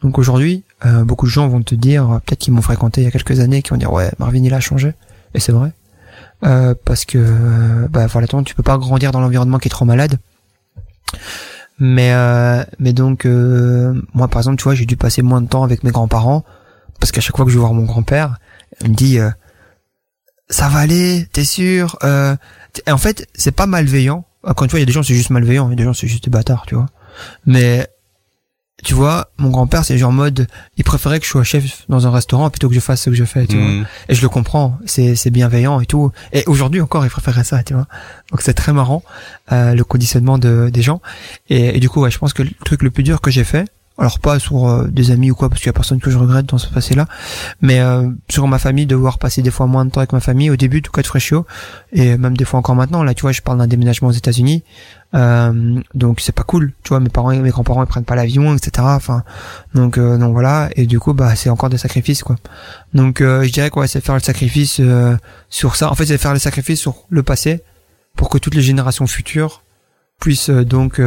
Donc 0.01 0.17
aujourd'hui, 0.17 0.63
euh, 0.85 1.03
beaucoup 1.03 1.25
de 1.25 1.31
gens 1.31 1.47
vont 1.47 1.61
te 1.61 1.75
dire, 1.75 2.19
peut-être 2.25 2.39
qu'ils 2.39 2.53
m'ont 2.53 2.61
fréquenté 2.61 3.01
il 3.01 3.03
y 3.05 3.07
a 3.07 3.11
quelques 3.11 3.39
années, 3.39 3.61
qui 3.61 3.69
vont 3.69 3.77
dire 3.77 3.93
ouais, 3.93 4.11
Marvin 4.19 4.43
il 4.43 4.53
a 4.53 4.59
changé, 4.59 4.93
et 5.33 5.39
c'est 5.39 5.51
vrai, 5.51 5.71
euh, 6.43 6.75
parce 6.85 7.05
que 7.05 7.17
euh, 7.17 7.87
bah 7.89 8.07
voilà, 8.07 8.27
tu 8.27 8.55
peux 8.55 8.63
pas 8.63 8.77
grandir 8.77 9.11
dans 9.11 9.19
l'environnement 9.19 9.57
qui 9.57 9.67
est 9.67 9.69
trop 9.69 9.85
malade. 9.85 10.19
Mais 11.79 12.13
euh, 12.13 12.63
mais 12.79 12.93
donc 12.93 13.25
moi 13.25 14.27
par 14.27 14.41
exemple, 14.41 14.57
tu 14.57 14.63
vois, 14.63 14.75
j'ai 14.75 14.85
dû 14.85 14.97
passer 14.97 15.21
moins 15.21 15.41
de 15.41 15.47
temps 15.47 15.63
avec 15.63 15.83
mes 15.83 15.91
grands-parents 15.91 16.43
parce 16.99 17.11
qu'à 17.11 17.21
chaque 17.21 17.35
fois 17.35 17.45
que 17.45 17.51
je 17.51 17.55
vais 17.55 17.61
voir 17.61 17.73
mon 17.73 17.83
grand-père, 17.83 18.37
il 18.81 18.91
me 18.91 18.95
dit 18.95 19.17
ça 20.49 20.69
va 20.69 20.79
aller, 20.79 21.27
t'es 21.31 21.45
sûr 21.45 21.97
Et 22.03 22.91
en 22.91 22.97
fait, 22.97 23.27
c'est 23.33 23.51
pas 23.51 23.65
malveillant. 23.65 24.25
Quand 24.43 24.67
tu 24.67 24.71
vois, 24.71 24.79
il 24.79 24.83
y 24.83 24.83
a 24.83 24.85
des 24.85 24.91
gens 24.91 25.03
c'est 25.03 25.15
juste 25.15 25.31
malveillant, 25.31 25.67
il 25.67 25.71
y 25.71 25.73
a 25.73 25.77
des 25.77 25.83
gens 25.83 25.93
c'est 25.93 26.07
juste 26.07 26.25
des 26.25 26.29
bâtards, 26.29 26.65
tu 26.67 26.75
vois. 26.75 26.87
Mais 27.45 27.87
tu 28.83 28.93
vois, 28.93 29.29
mon 29.37 29.49
grand-père, 29.49 29.85
c'est 29.85 29.97
genre 29.97 30.11
mode, 30.11 30.47
il 30.77 30.83
préférait 30.83 31.19
que 31.19 31.25
je 31.25 31.31
sois 31.31 31.43
chef 31.43 31.85
dans 31.87 32.07
un 32.07 32.11
restaurant 32.11 32.49
plutôt 32.49 32.67
que 32.67 32.75
je 32.75 32.81
fasse 32.81 33.01
ce 33.01 33.09
que 33.09 33.15
je 33.15 33.23
fais, 33.23 33.47
tu 33.47 33.57
vois. 33.57 33.67
Mm. 33.67 33.85
Et 34.09 34.15
je 34.15 34.21
le 34.21 34.27
comprends, 34.27 34.77
c'est, 34.85 35.15
c'est 35.15 35.29
bienveillant 35.29 35.79
et 35.79 35.85
tout. 35.85 36.11
Et 36.33 36.43
aujourd'hui 36.45 36.81
encore, 36.81 37.05
il 37.05 37.09
préférait 37.09 37.45
ça, 37.45 37.63
tu 37.63 37.73
vois. 37.73 37.87
Donc 38.31 38.41
c'est 38.41 38.53
très 38.53 38.73
marrant, 38.73 39.01
euh, 39.53 39.73
le 39.73 39.83
conditionnement 39.85 40.37
de, 40.37 40.69
des 40.71 40.81
gens. 40.81 41.01
Et, 41.49 41.79
du 41.79 41.89
coup, 41.89 42.01
ouais, 42.01 42.11
je 42.11 42.17
pense 42.17 42.33
que 42.33 42.43
le 42.43 42.51
truc 42.65 42.83
le 42.83 42.91
plus 42.91 43.03
dur 43.03 43.21
que 43.21 43.31
j'ai 43.31 43.45
fait, 43.45 43.65
Alors 43.97 44.19
pas 44.19 44.39
sur 44.39 44.67
euh, 44.67 44.87
des 44.89 45.11
amis 45.11 45.31
ou 45.31 45.35
quoi, 45.35 45.47
parce 45.47 45.61
qu'il 45.61 45.67
y 45.67 45.69
a 45.69 45.73
personne 45.73 46.01
que 46.01 46.11
je 46.11 46.17
regrette 46.17 46.47
dans 46.47 46.57
ce 46.57 46.67
passé-là, 46.67 47.07
mais 47.61 47.79
euh, 47.79 48.09
sur 48.27 48.45
ma 48.45 48.59
famille, 48.59 48.85
devoir 48.85 49.19
passer 49.19 49.41
des 49.41 49.51
fois 49.51 49.67
moins 49.67 49.85
de 49.85 49.91
temps 49.91 50.01
avec 50.01 50.11
ma 50.11 50.19
famille 50.19 50.49
au 50.49 50.57
début, 50.57 50.81
tout 50.81 50.91
cas 50.91 51.01
de 51.01 51.07
Freshio, 51.07 51.45
et 51.93 52.17
même 52.17 52.35
des 52.35 52.43
fois 52.43 52.59
encore 52.59 52.75
maintenant. 52.75 53.03
Là, 53.03 53.13
tu 53.13 53.21
vois, 53.21 53.31
je 53.31 53.41
parle 53.41 53.57
d'un 53.57 53.67
déménagement 53.67 54.09
aux 54.09 54.13
États-Unis, 54.13 54.63
euh, 55.13 55.79
donc 55.93 56.19
c'est 56.19 56.33
pas 56.33 56.43
cool. 56.43 56.73
Tu 56.83 56.89
vois, 56.89 56.99
mes 56.99 57.07
parents, 57.07 57.33
mes 57.33 57.49
grands-parents, 57.49 57.83
ils 57.83 57.87
prennent 57.87 58.03
pas 58.03 58.15
l'avion, 58.15 58.53
etc. 58.53 58.85
Enfin, 58.89 59.23
donc 59.73 59.97
donc 59.97 60.33
voilà, 60.33 60.69
et 60.75 60.87
du 60.87 60.99
coup, 60.99 61.13
bah 61.13 61.33
c'est 61.37 61.49
encore 61.49 61.69
des 61.69 61.77
sacrifices, 61.77 62.21
quoi. 62.21 62.35
Donc 62.93 63.19
je 63.21 63.49
dirais 63.49 63.69
quoi, 63.69 63.87
c'est 63.87 64.01
faire 64.01 64.15
le 64.15 64.21
sacrifice 64.21 64.81
sur 65.49 65.75
ça. 65.77 65.89
En 65.89 65.95
fait, 65.95 66.07
c'est 66.07 66.17
faire 66.17 66.33
le 66.33 66.39
sacrifice 66.39 66.81
sur 66.81 67.05
le 67.09 67.23
passé 67.23 67.61
pour 68.17 68.29
que 68.29 68.37
toutes 68.39 68.55
les 68.55 68.61
générations 68.61 69.07
futures 69.07 69.63
puissent 70.19 70.49
donc 70.49 71.01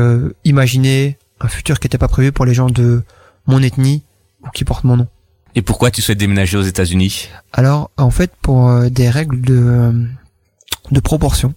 imaginer 0.45 1.18
un 1.40 1.49
futur 1.49 1.80
qui 1.80 1.87
n'était 1.87 1.99
pas 1.99 2.09
prévu 2.09 2.33
pour 2.33 2.45
les 2.45 2.54
gens 2.54 2.68
de 2.68 3.02
mon 3.47 3.62
ethnie 3.62 4.02
ou 4.45 4.50
qui 4.50 4.64
portent 4.64 4.85
mon 4.85 4.97
nom. 4.97 5.09
Et 5.54 5.62
pourquoi 5.62 5.90
tu 5.90 6.02
souhaites 6.02 6.18
déménager 6.18 6.57
aux 6.57 6.62
États-Unis? 6.62 7.28
Alors, 7.52 7.90
en 7.97 8.11
fait, 8.11 8.33
pour 8.42 8.68
euh, 8.68 8.90
des 8.90 9.11
règles 9.11 9.40
de 9.40 9.57
euh, 9.57 9.92
de 10.90 11.00
proportion. 11.00 11.54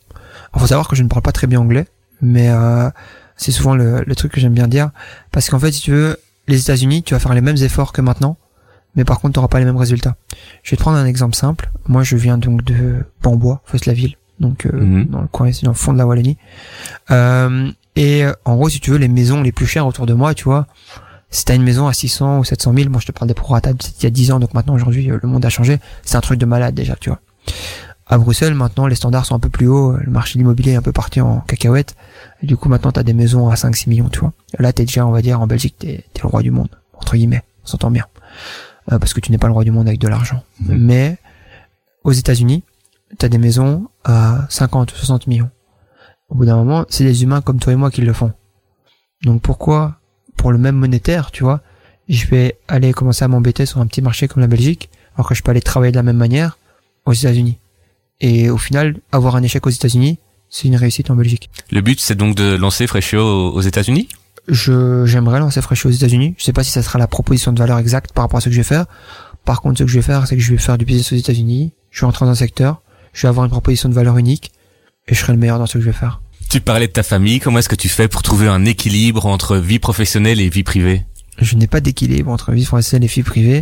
Il 0.56 0.60
faut 0.60 0.68
savoir 0.68 0.88
que 0.88 0.96
je 0.96 1.04
ne 1.04 1.08
parle 1.08 1.22
pas 1.22 1.32
très 1.32 1.48
bien 1.48 1.60
anglais, 1.60 1.88
mais 2.22 2.50
euh, 2.50 2.90
c'est 3.38 3.52
souvent 3.52 3.76
le, 3.76 4.04
le, 4.06 4.16
truc 4.16 4.34
que 4.34 4.42
j'aime 4.42 4.54
bien 4.54 4.68
dire, 4.68 4.92
parce 5.32 5.50
qu'en 5.50 5.60
fait, 5.60 5.72
si 5.72 5.82
tu 5.82 5.92
veux, 5.92 6.18
les 6.48 6.60
États-Unis, 6.60 7.04
tu 7.04 7.14
vas 7.14 7.20
faire 7.20 7.34
les 7.34 7.42
mêmes 7.42 7.58
efforts 7.58 7.94
que 7.94 8.02
maintenant, 8.02 8.38
mais 8.96 9.06
par 9.06 9.20
contre, 9.20 9.34
tu 9.34 9.40
n'auras 9.40 9.48
pas 9.48 9.60
les 9.60 9.66
mêmes 9.66 9.78
résultats. 9.78 10.16
Je 10.64 10.72
vais 10.72 10.78
te 10.78 10.82
prendre 10.82 10.98
un 10.98 11.06
exemple 11.06 11.36
simple. 11.36 11.72
Moi, 11.88 12.04
je 12.04 12.18
viens 12.18 12.38
donc 12.38 12.64
de 12.64 13.06
Bambois, 13.22 13.62
la 13.86 13.94
ville, 13.94 14.16
donc 14.40 14.66
mhm. 14.66 15.06
dans 15.06 15.22
le 15.22 15.28
coin 15.28 15.48
ici, 15.48 15.64
dans 15.64 15.72
le 15.72 15.78
fond 15.78 15.94
de 15.94 15.98
la 15.98 16.06
Wallonie. 16.06 16.38
Euh, 17.98 18.02
et 18.02 18.24
euh, 18.24 18.34
en 18.46 18.56
gros, 18.56 18.70
si 18.70 18.80
tu 18.80 18.92
veux, 18.92 18.98
les 18.98 19.08
maisons 19.08 19.42
les 19.42 19.52
plus 19.52 19.66
chères 19.66 19.88
autour 19.88 20.06
de 20.06 20.14
moi, 20.14 20.34
tu 20.34 20.46
vois, 20.46 20.68
si 21.30 21.46
t'as 21.46 21.56
une 21.56 21.64
maison 21.64 21.88
à 21.88 21.94
600 21.94 22.40
ou 22.40 22.44
700 22.44 22.74
000, 22.76 22.90
moi 22.90 23.00
je 23.00 23.08
te 23.08 23.12
parle 23.12 23.28
des 23.28 23.34
prorata 23.34 23.72
il 23.72 24.04
y 24.04 24.06
a 24.06 24.10
10 24.10 24.32
ans, 24.34 24.40
donc 24.40 24.54
maintenant 24.54 24.76
aujourd'hui 24.76 25.10
euh, 25.10 25.20
le 25.22 25.30
monde 25.30 25.46
a 25.46 25.50
changé, 25.50 25.80
c'est 26.04 26.18
un 26.18 26.22
truc 26.22 26.38
de 26.38 26.46
malade 26.46 26.76
déjà, 26.76 26.96
tu 26.96 27.10
vois. 27.10 27.20
À 28.06 28.18
Bruxelles, 28.18 28.54
maintenant 28.54 28.88
les 28.88 28.96
standards 28.96 29.26
sont 29.26 29.36
un 29.36 29.40
peu 29.40 29.50
plus 29.50 29.68
hauts, 29.68 29.96
le 29.96 30.12
marché 30.12 30.34
de 30.34 30.40
l'immobilier 30.40 30.74
est 30.74 30.76
un 30.76 30.82
peu 30.82 30.92
parti 30.92 31.22
en 31.22 31.40
cacahuète, 31.40 31.96
et 32.44 32.48
du 32.48 32.58
coup 32.58 32.68
maintenant 32.68 32.92
t'as 32.92 33.04
des 33.04 33.14
maisons 33.14 33.50
à 33.50 33.56
5-6 33.56 33.90
millions, 33.90 34.10
tu 34.10 34.20
vois. 34.20 34.34
Là 34.60 34.74
t'es 34.74 34.84
déjà, 34.84 35.08
on 35.08 35.12
va 35.12 35.22
dire, 35.22 35.40
en 35.40 35.48
Belgique, 35.48 35.76
t'es 35.80 35.94
es 35.94 36.22
le 36.22 36.28
roi 36.28 36.42
du 36.42 36.52
monde, 36.52 36.70
entre 36.94 37.16
guillemets, 37.16 37.44
on 37.64 37.68
s'entend 37.68 37.92
bien. 37.92 38.06
Euh, 38.92 39.00
parce 39.00 39.14
que 39.14 39.22
tu 39.22 39.32
n'es 39.32 39.38
pas 39.38 39.48
le 39.48 39.54
roi 39.54 39.64
du 39.64 39.72
monde 39.72 39.88
avec 39.88 40.00
de 40.00 40.08
l'argent. 40.08 40.44
Mmh. 40.60 40.76
Mais 40.76 41.18
aux 42.04 42.12
États-Unis, 42.12 42.64
t'as 43.18 43.30
des 43.30 43.38
maisons 43.38 43.88
à 44.04 44.46
50, 44.50 44.92
60 44.92 45.28
millions 45.28 45.50
au 46.32 46.36
bout 46.36 46.46
d'un 46.46 46.56
moment, 46.56 46.86
c'est 46.90 47.04
des 47.04 47.24
humains 47.24 47.42
comme 47.42 47.60
toi 47.60 47.74
et 47.74 47.76
moi 47.76 47.92
qui 47.92 48.02
le 48.02 48.14
font. 48.14 48.32
Donc 49.24 49.42
pourquoi, 49.42 49.98
pour 50.38 50.52
le 50.54 50.58
même 50.58 50.76
monétaire, 50.76 51.30
tu 51.30 51.44
vois, 51.44 51.60
je 52.08 52.26
vais 52.28 52.58
aller 52.70 52.94
commencer 52.94 53.26
à 53.26 53.28
m'embêter 53.28 53.66
sur 53.66 53.80
un 53.80 53.86
petit 53.86 54.02
marché 54.02 54.30
comme 54.30 54.42
la 54.42 54.48
Belgique, 54.48 54.90
alors 55.16 55.28
que 55.28 55.36
je 55.36 55.44
peux 55.44 55.52
aller 55.52 55.62
travailler 55.62 55.92
de 55.92 55.98
la 55.98 56.04
même 56.04 56.18
manière 56.18 56.58
aux 57.06 57.12
États-Unis. 57.12 57.58
Et 58.22 58.50
au 58.50 58.58
final, 58.58 58.96
avoir 59.12 59.36
un 59.36 59.44
échec 59.44 59.66
aux 59.68 59.72
États-Unis, 59.72 60.20
c'est 60.50 60.70
une 60.70 60.78
réussite 60.78 61.12
en 61.12 61.16
Belgique. 61.16 61.50
Le 61.70 61.82
but, 61.82 62.00
c'est 62.00 62.16
donc 62.16 62.36
de 62.36 62.56
lancer 62.56 62.88
Freshio 62.88 63.52
aux 63.52 63.62
États-Unis? 63.62 64.08
Je 64.48 65.06
j'aimerais 65.06 65.40
lancer 65.40 65.62
Freshio 65.62 65.90
aux 65.90 65.94
États-Unis. 65.94 66.34
Je 66.38 66.44
sais 66.46 66.54
pas 66.54 66.64
si 66.64 66.72
ça 66.72 66.82
sera 66.82 66.98
la 66.98 67.08
proposition 67.08 67.52
de 67.52 67.60
valeur 67.60 67.78
exacte 67.78 68.14
par 68.14 68.24
rapport 68.24 68.38
à 68.38 68.42
ce 68.42 68.46
que 68.46 68.56
je 68.56 68.60
vais 68.60 68.64
faire. 68.64 68.86
Par 69.44 69.62
contre, 69.62 69.80
ce 69.80 69.84
que 69.84 69.90
je 69.90 69.96
vais 69.98 70.02
faire, 70.02 70.28
c'est 70.28 70.36
que 70.38 70.42
je 70.42 70.52
vais 70.52 70.58
faire 70.58 70.78
du 70.78 70.86
business 70.86 71.12
aux 71.12 71.16
États-Unis. 71.16 71.74
Je 71.90 72.02
vais 72.02 72.06
rentrer 72.06 72.26
dans 72.26 72.32
un 72.32 72.36
secteur. 72.36 72.82
Je 73.12 73.24
vais 73.24 73.28
avoir 73.28 73.46
une 73.46 73.52
proposition 73.52 73.90
de 73.90 73.94
valeur 73.94 74.18
unique 74.18 74.52
et 75.08 75.16
je 75.16 75.20
serai 75.20 75.34
le 75.34 75.40
meilleur 75.40 75.60
dans 75.60 75.66
ce 75.66 75.74
que 75.74 75.82
je 75.82 75.86
vais 75.86 75.98
faire. 75.98 76.22
Tu 76.50 76.60
parlais 76.60 76.88
de 76.88 76.92
ta 76.92 77.04
famille, 77.04 77.40
comment 77.40 77.60
est-ce 77.60 77.70
que 77.70 77.76
tu 77.76 77.90
fais 77.90 78.08
pour 78.08 78.24
trouver 78.24 78.48
un 78.48 78.66
équilibre 78.66 79.26
entre 79.26 79.58
vie 79.58 79.80
professionnelle 79.80 80.42
et 80.42 80.50
vie 80.50 80.64
privée? 80.64 81.06
Je 81.38 81.56
n'ai 81.56 81.68
pas 81.68 81.80
d'équilibre 81.80 82.30
entre 82.30 82.52
vie 82.52 82.66
professionnelle 82.66 83.06
et 83.06 83.14
vie 83.14 83.24
privée. 83.24 83.62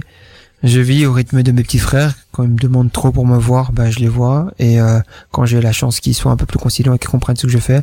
Je 0.63 0.79
vis 0.79 1.05
au 1.05 1.13
rythme 1.13 1.43
de 1.43 1.51
mes 1.51 1.63
petits 1.63 1.79
frères. 1.79 2.15
Quand 2.31 2.43
ils 2.43 2.50
me 2.50 2.58
demandent 2.58 2.91
trop 2.91 3.12
pour 3.12 3.25
me 3.25 3.38
voir, 3.38 3.72
bah, 3.72 3.89
je 3.91 4.00
les 4.00 4.08
vois. 4.08 4.51
Et 4.60 4.81
euh, 4.81 5.00
quand 5.31 5.46
j'ai 5.46 5.62
la 5.62 5.72
chance 5.72 6.00
qu'ils 6.00 6.15
soient 6.15 6.31
un 6.31 6.36
peu 6.36 6.46
plus 6.46 6.60
conciliants 6.60 6.93
et 6.93 7.00
qu'ils 7.00 7.10
comprennent 7.10 7.38
ce 7.38 7.48
que 7.48 7.51
je 7.51 7.60
fais, 7.60 7.81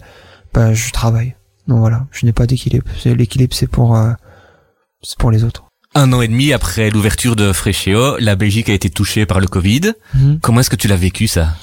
bah, 0.53 0.75
je 0.75 0.91
travaille. 0.93 1.35
Donc 1.69 1.79
voilà, 1.79 2.07
je 2.13 2.27
n'ai 2.27 2.33
pas 2.33 2.47
d'équilibre. 2.47 2.87
L'équilibre, 3.05 3.55
c'est 3.55 3.67
pour, 3.67 3.97
euh, 3.97 4.13
c'est 5.03 5.19
pour 5.19 5.31
les 5.31 5.45
autres. 5.45 5.65
Un 5.95 6.13
an 6.13 6.21
et 6.21 6.29
demi 6.29 6.53
après 6.53 6.91
l'ouverture 6.91 7.37
de 7.37 7.53
Fréchéo, 7.53 8.19
la 8.19 8.37
Belgique 8.37 8.69
a 8.69 8.75
été 8.75 8.91
touchée 8.91 9.25
par 9.25 9.41
le 9.41 9.47
Covid. 9.47 9.93
Mhm. 10.15 10.41
Comment 10.43 10.61
est-ce 10.61 10.71
que 10.71 10.77
tu 10.77 10.89
l'as 10.89 10.97
vécu 10.97 11.27
ça? 11.29 11.55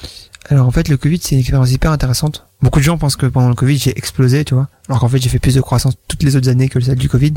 Alors 0.50 0.66
en 0.66 0.70
fait, 0.70 0.88
le 0.88 0.96
Covid, 0.96 1.18
c'est 1.22 1.34
une 1.34 1.40
expérience 1.40 1.72
hyper 1.72 1.90
intéressante. 1.90 2.46
Beaucoup 2.60 2.78
de 2.78 2.84
gens 2.84 2.98
pensent 2.98 3.16
que 3.16 3.26
pendant 3.26 3.48
le 3.48 3.54
Covid, 3.54 3.78
j'ai 3.78 3.96
explosé, 3.96 4.44
tu 4.44 4.54
vois. 4.54 4.68
Alors 4.88 5.00
qu'en 5.00 5.08
fait, 5.08 5.18
j'ai 5.18 5.28
fait 5.28 5.38
plus 5.38 5.54
de 5.54 5.60
croissance 5.60 5.94
toutes 6.06 6.22
les 6.22 6.36
autres 6.36 6.48
années 6.48 6.68
que 6.68 6.80
celle 6.80 6.98
du 6.98 7.08
Covid. 7.08 7.34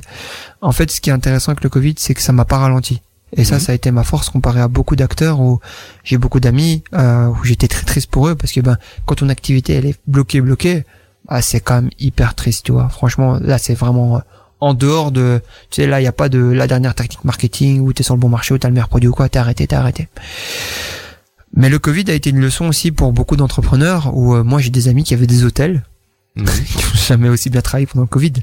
En 0.61 0.71
fait, 0.71 0.91
ce 0.91 0.99
qui 0.99 1.09
est 1.09 1.13
intéressant 1.13 1.51
avec 1.51 1.63
le 1.63 1.69
Covid, 1.69 1.95
c'est 1.97 2.13
que 2.13 2.21
ça 2.21 2.33
m'a 2.33 2.45
pas 2.45 2.57
ralenti. 2.57 3.01
Et 3.35 3.43
ça, 3.43 3.55
mhm. 3.55 3.61
ça 3.61 3.71
a 3.73 3.75
été 3.75 3.91
ma 3.91 4.03
force 4.03 4.29
comparé 4.29 4.61
à 4.61 4.67
beaucoup 4.67 4.95
d'acteurs 4.95 5.39
où 5.39 5.59
j'ai 6.03 6.17
beaucoup 6.17 6.39
d'amis, 6.39 6.83
euh, 6.93 7.27
où 7.27 7.43
j'étais 7.43 7.67
très 7.67 7.85
triste 7.85 8.09
pour 8.09 8.27
eux 8.27 8.35
parce 8.35 8.53
que 8.53 8.61
ben, 8.61 8.77
quand 9.05 9.15
ton 9.15 9.29
activité 9.29 9.73
elle 9.73 9.85
est 9.85 9.99
bloquée, 10.07 10.39
bloquée, 10.39 10.85
bah, 11.27 11.41
c'est 11.41 11.59
quand 11.59 11.75
même 11.75 11.89
hyper 11.99 12.35
triste, 12.35 12.65
tu 12.65 12.71
vois. 12.71 12.87
Franchement, 12.89 13.37
là, 13.41 13.57
c'est 13.57 13.73
vraiment 13.73 14.17
euh, 14.17 14.19
en 14.59 14.73
dehors 14.73 15.11
de, 15.11 15.41
tu 15.69 15.81
sais, 15.81 15.87
là, 15.87 15.99
il 15.99 16.05
y 16.05 16.07
a 16.07 16.13
pas 16.13 16.29
de 16.29 16.39
la 16.39 16.67
dernière 16.67 16.95
tactique 16.95 17.23
marketing 17.25 17.81
où 17.81 17.91
t'es 17.91 18.03
sur 18.03 18.15
le 18.15 18.19
bon 18.19 18.29
marché, 18.29 18.53
où 18.53 18.57
t'as 18.57 18.69
le 18.69 18.73
meilleur 18.73 18.89
produit 18.89 19.09
ou 19.09 19.13
quoi, 19.13 19.27
t'es 19.27 19.39
arrêté, 19.39 19.67
t'es 19.67 19.75
arrêté. 19.75 20.07
Mais 21.55 21.69
le 21.69 21.79
Covid 21.79 22.05
a 22.09 22.13
été 22.13 22.29
une 22.29 22.39
leçon 22.39 22.65
aussi 22.67 22.91
pour 22.91 23.13
beaucoup 23.13 23.35
d'entrepreneurs 23.35 24.15
où 24.15 24.35
euh, 24.35 24.43
moi 24.43 24.59
j'ai 24.59 24.69
des 24.69 24.87
amis 24.87 25.03
qui 25.03 25.13
avaient 25.13 25.27
des 25.27 25.43
hôtels 25.43 25.83
qui 26.35 26.43
n'ont 26.43 26.93
jamais 27.07 27.29
aussi 27.29 27.49
bien 27.49 27.61
travaillé 27.61 27.87
pendant 27.87 28.03
le 28.03 28.07
Covid. 28.07 28.33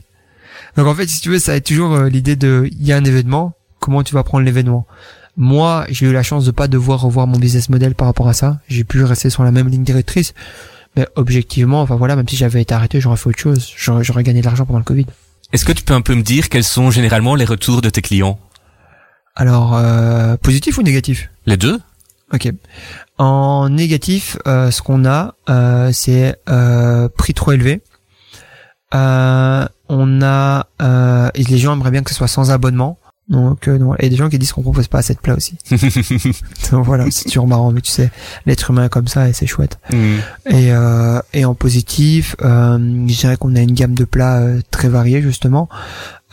Donc 0.77 0.87
en 0.87 0.95
fait, 0.95 1.07
si 1.07 1.21
tu 1.21 1.31
veux, 1.31 1.39
ça 1.39 1.53
a 1.53 1.61
toujours 1.61 1.95
euh, 1.95 2.09
l'idée 2.09 2.37
de 2.37 2.69
il 2.73 2.87
y 2.87 2.93
a 2.93 2.97
un 2.97 3.05
événement, 3.05 3.55
comment 3.79 4.03
tu 4.03 4.15
vas 4.15 4.23
prendre 4.25 4.45
l'événement? 4.45 4.87
Moi, 5.37 5.85
j'ai 5.89 6.07
eu 6.07 6.13
la 6.13 6.23
chance 6.23 6.45
de 6.45 6.51
pas 6.53 6.69
devoir 6.69 7.01
revoir 7.01 7.27
mon 7.27 7.39
business 7.39 7.69
model 7.69 7.95
par 7.95 8.07
rapport 8.07 8.29
à 8.29 8.35
ça. 8.35 8.61
J'ai 8.69 8.85
pu 8.85 9.03
rester 9.03 9.31
sur 9.31 9.43
la 9.43 9.51
même 9.51 9.69
ligne 9.69 9.83
directrice. 9.83 10.33
Mais 10.97 11.09
objectivement, 11.17 11.83
enfin 11.83 11.97
voilà, 11.97 12.15
même 12.15 12.29
si 12.29 12.37
j'avais 12.37 12.63
été 12.63 12.73
arrêté, 12.73 13.01
j'aurais 13.01 13.17
fait 13.17 13.29
autre 13.29 13.39
chose. 13.39 13.73
J'aurais 13.77 14.23
gagné 14.23 14.41
de 14.41 14.47
l'argent 14.47 14.65
pendant 14.65 14.79
le 14.79 14.85
Covid. 14.85 15.07
Est-ce 15.53 15.65
que 15.65 15.73
tu 15.73 15.83
peux 15.83 15.95
un 15.95 16.03
peu 16.03 16.15
me 16.15 16.23
dire 16.23 16.49
quels 16.49 16.65
sont 16.65 16.91
généralement 16.91 17.35
les 17.35 17.45
retours 17.45 17.83
de 17.83 17.91
tes 17.91 18.01
clients? 18.01 18.39
Alors, 19.35 19.75
euh, 19.75 20.37
positif 20.37 20.79
ou 20.79 20.83
négatif? 20.83 21.31
Les 21.47 21.57
deux. 21.57 21.81
Ok. 22.35 22.51
En 23.19 23.69
négatif, 23.69 24.37
euh, 24.47 24.73
ce 24.73 24.83
qu'on 24.83 25.05
a, 25.05 25.35
euh, 25.49 25.91
c'est 25.93 26.37
euh, 26.49 27.09
prix 27.09 27.33
trop 27.33 27.53
élevé. 27.53 27.81
on 28.93 30.23
a 30.23 30.67
et 31.35 31.45
les 31.45 31.59
gens 31.59 31.75
aimeraient 31.75 31.91
bien 31.93 32.03
que 32.03 32.11
ce 32.11 32.17
soit 32.17 32.29
sans 32.29 32.51
abonnement. 32.51 32.99
Donc, 33.29 33.69
euh, 33.69 33.95
et 34.01 34.11
des 34.11 34.17
gens 34.17 34.29
qui 34.29 34.39
disent 34.39 34.53
qu'on 34.53 34.63
propose 34.63 34.89
pas 34.89 34.99
assez 34.99 35.15
de 35.15 35.19
plats 35.19 35.35
aussi. 35.35 35.57
Donc 36.71 36.85
voilà, 36.85 37.07
c'est 37.11 37.25
toujours 37.25 37.47
marrant, 37.47 37.73
mais 37.73 37.81
tu 37.81 37.91
sais, 37.91 38.11
l'être 38.45 38.71
humain 38.71 38.85
est 38.85 38.89
comme 38.91 39.09
ça 39.09 39.29
et 39.29 39.33
c'est 39.33 39.47
chouette. 39.47 39.79
Mm. 39.91 40.17
Et, 40.51 40.73
euh, 40.73 41.21
et 41.33 41.47
en 41.47 41.55
positif, 41.55 42.37
euh, 42.43 42.77
je 42.79 43.17
dirais 43.17 43.37
qu'on 43.39 43.57
a 43.57 43.61
une 43.61 43.73
gamme 43.73 43.95
de 43.95 44.05
plats 44.05 44.43
très 44.71 44.89
variée 44.89 45.23
justement. 45.23 45.69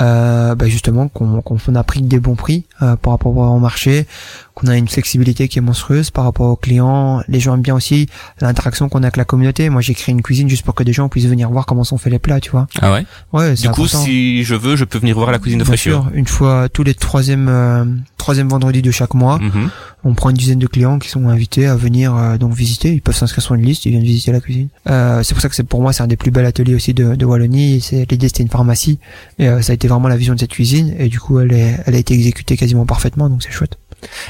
Euh, 0.01 0.55
bah 0.55 0.67
justement 0.67 1.07
qu'on 1.07 1.41
qu'on 1.41 1.75
a 1.75 1.83
pris 1.83 2.01
des 2.01 2.19
bons 2.19 2.35
prix 2.35 2.65
euh, 2.81 2.95
par 2.95 3.13
rapport 3.13 3.35
au 3.35 3.59
marché, 3.59 4.07
qu'on 4.55 4.67
a 4.67 4.75
une 4.75 4.87
flexibilité 4.87 5.47
qui 5.47 5.59
est 5.59 5.61
monstrueuse 5.61 6.09
par 6.09 6.23
rapport 6.23 6.47
aux 6.47 6.55
clients. 6.55 7.21
Les 7.27 7.39
gens 7.39 7.53
aiment 7.53 7.61
bien 7.61 7.75
aussi 7.75 8.07
l'interaction 8.39 8.89
qu'on 8.89 8.99
a 8.99 9.03
avec 9.03 9.17
la 9.17 9.25
communauté. 9.25 9.69
Moi, 9.69 9.81
j'ai 9.81 9.93
créé 9.93 10.13
une 10.13 10.21
cuisine 10.21 10.49
juste 10.49 10.63
pour 10.63 10.73
que 10.73 10.83
des 10.83 10.93
gens 10.93 11.07
puissent 11.07 11.25
venir 11.25 11.49
voir 11.49 11.65
comment 11.65 11.83
sont 11.83 11.97
faits 11.97 12.11
les 12.11 12.19
plats, 12.19 12.39
tu 12.39 12.51
vois. 12.51 12.67
Ah 12.81 12.91
ouais? 12.91 13.05
Ouais. 13.31 13.53
Du 13.53 13.69
coup, 13.69 13.87
si 13.87 14.43
je 14.43 14.55
veux, 14.55 14.75
je 14.75 14.85
peux 14.85 14.97
venir 14.97 15.15
voir 15.15 15.31
la 15.31 15.39
cuisine 15.39 15.59
de 15.59 15.63
Fraîcheur. 15.63 16.09
Une 16.13 16.27
fois 16.27 16.67
tous 16.69 16.83
les 16.83 16.95
troisième 16.95 17.47
euh, 17.49 17.85
troisième 18.17 18.49
vendredi 18.49 18.81
de 18.81 18.91
chaque 18.91 19.13
mois, 19.13 19.39
mhm. 19.39 19.69
On 20.03 20.13
prend 20.13 20.29
une 20.29 20.37
dizaine 20.37 20.59
de 20.59 20.67
clients 20.67 20.99
qui 20.99 21.09
sont 21.09 21.27
invités 21.27 21.67
à 21.67 21.75
venir 21.75 22.15
euh, 22.15 22.37
donc 22.37 22.53
visiter. 22.53 22.93
Ils 22.93 23.01
peuvent 23.01 23.15
s'inscrire 23.15 23.43
sur 23.43 23.55
une 23.55 23.63
liste, 23.63 23.85
ils 23.85 23.91
viennent 23.91 24.03
visiter 24.03 24.31
la 24.31 24.41
cuisine. 24.41 24.69
Euh, 24.89 25.23
c'est 25.23 25.33
pour 25.33 25.41
ça 25.41 25.49
que 25.49 25.55
c'est 25.55 25.63
pour 25.63 25.81
moi 25.81 25.93
c'est 25.93 26.03
un 26.03 26.07
des 26.07 26.17
plus 26.17 26.31
bels 26.31 26.45
ateliers 26.45 26.75
aussi 26.75 26.93
de, 26.93 27.15
de 27.15 27.25
Wallonie. 27.25 27.81
C'est 27.81 28.09
l'idée 28.09 28.27
c'était 28.27 28.43
une 28.43 28.49
pharmacie 28.49 28.99
et 29.37 29.47
ça 29.61 29.71
a 29.71 29.75
été 29.75 29.87
vraiment 29.87 30.07
la 30.07 30.17
vision 30.17 30.33
de 30.33 30.39
cette 30.39 30.51
cuisine 30.51 30.95
et 30.97 31.07
du 31.07 31.19
coup 31.19 31.39
elle, 31.39 31.53
est, 31.53 31.77
elle 31.85 31.95
a 31.95 31.97
été 31.97 32.13
exécutée 32.13 32.57
quasiment 32.57 32.85
parfaitement 32.85 33.29
donc 33.29 33.43
c'est 33.43 33.51
chouette. 33.51 33.77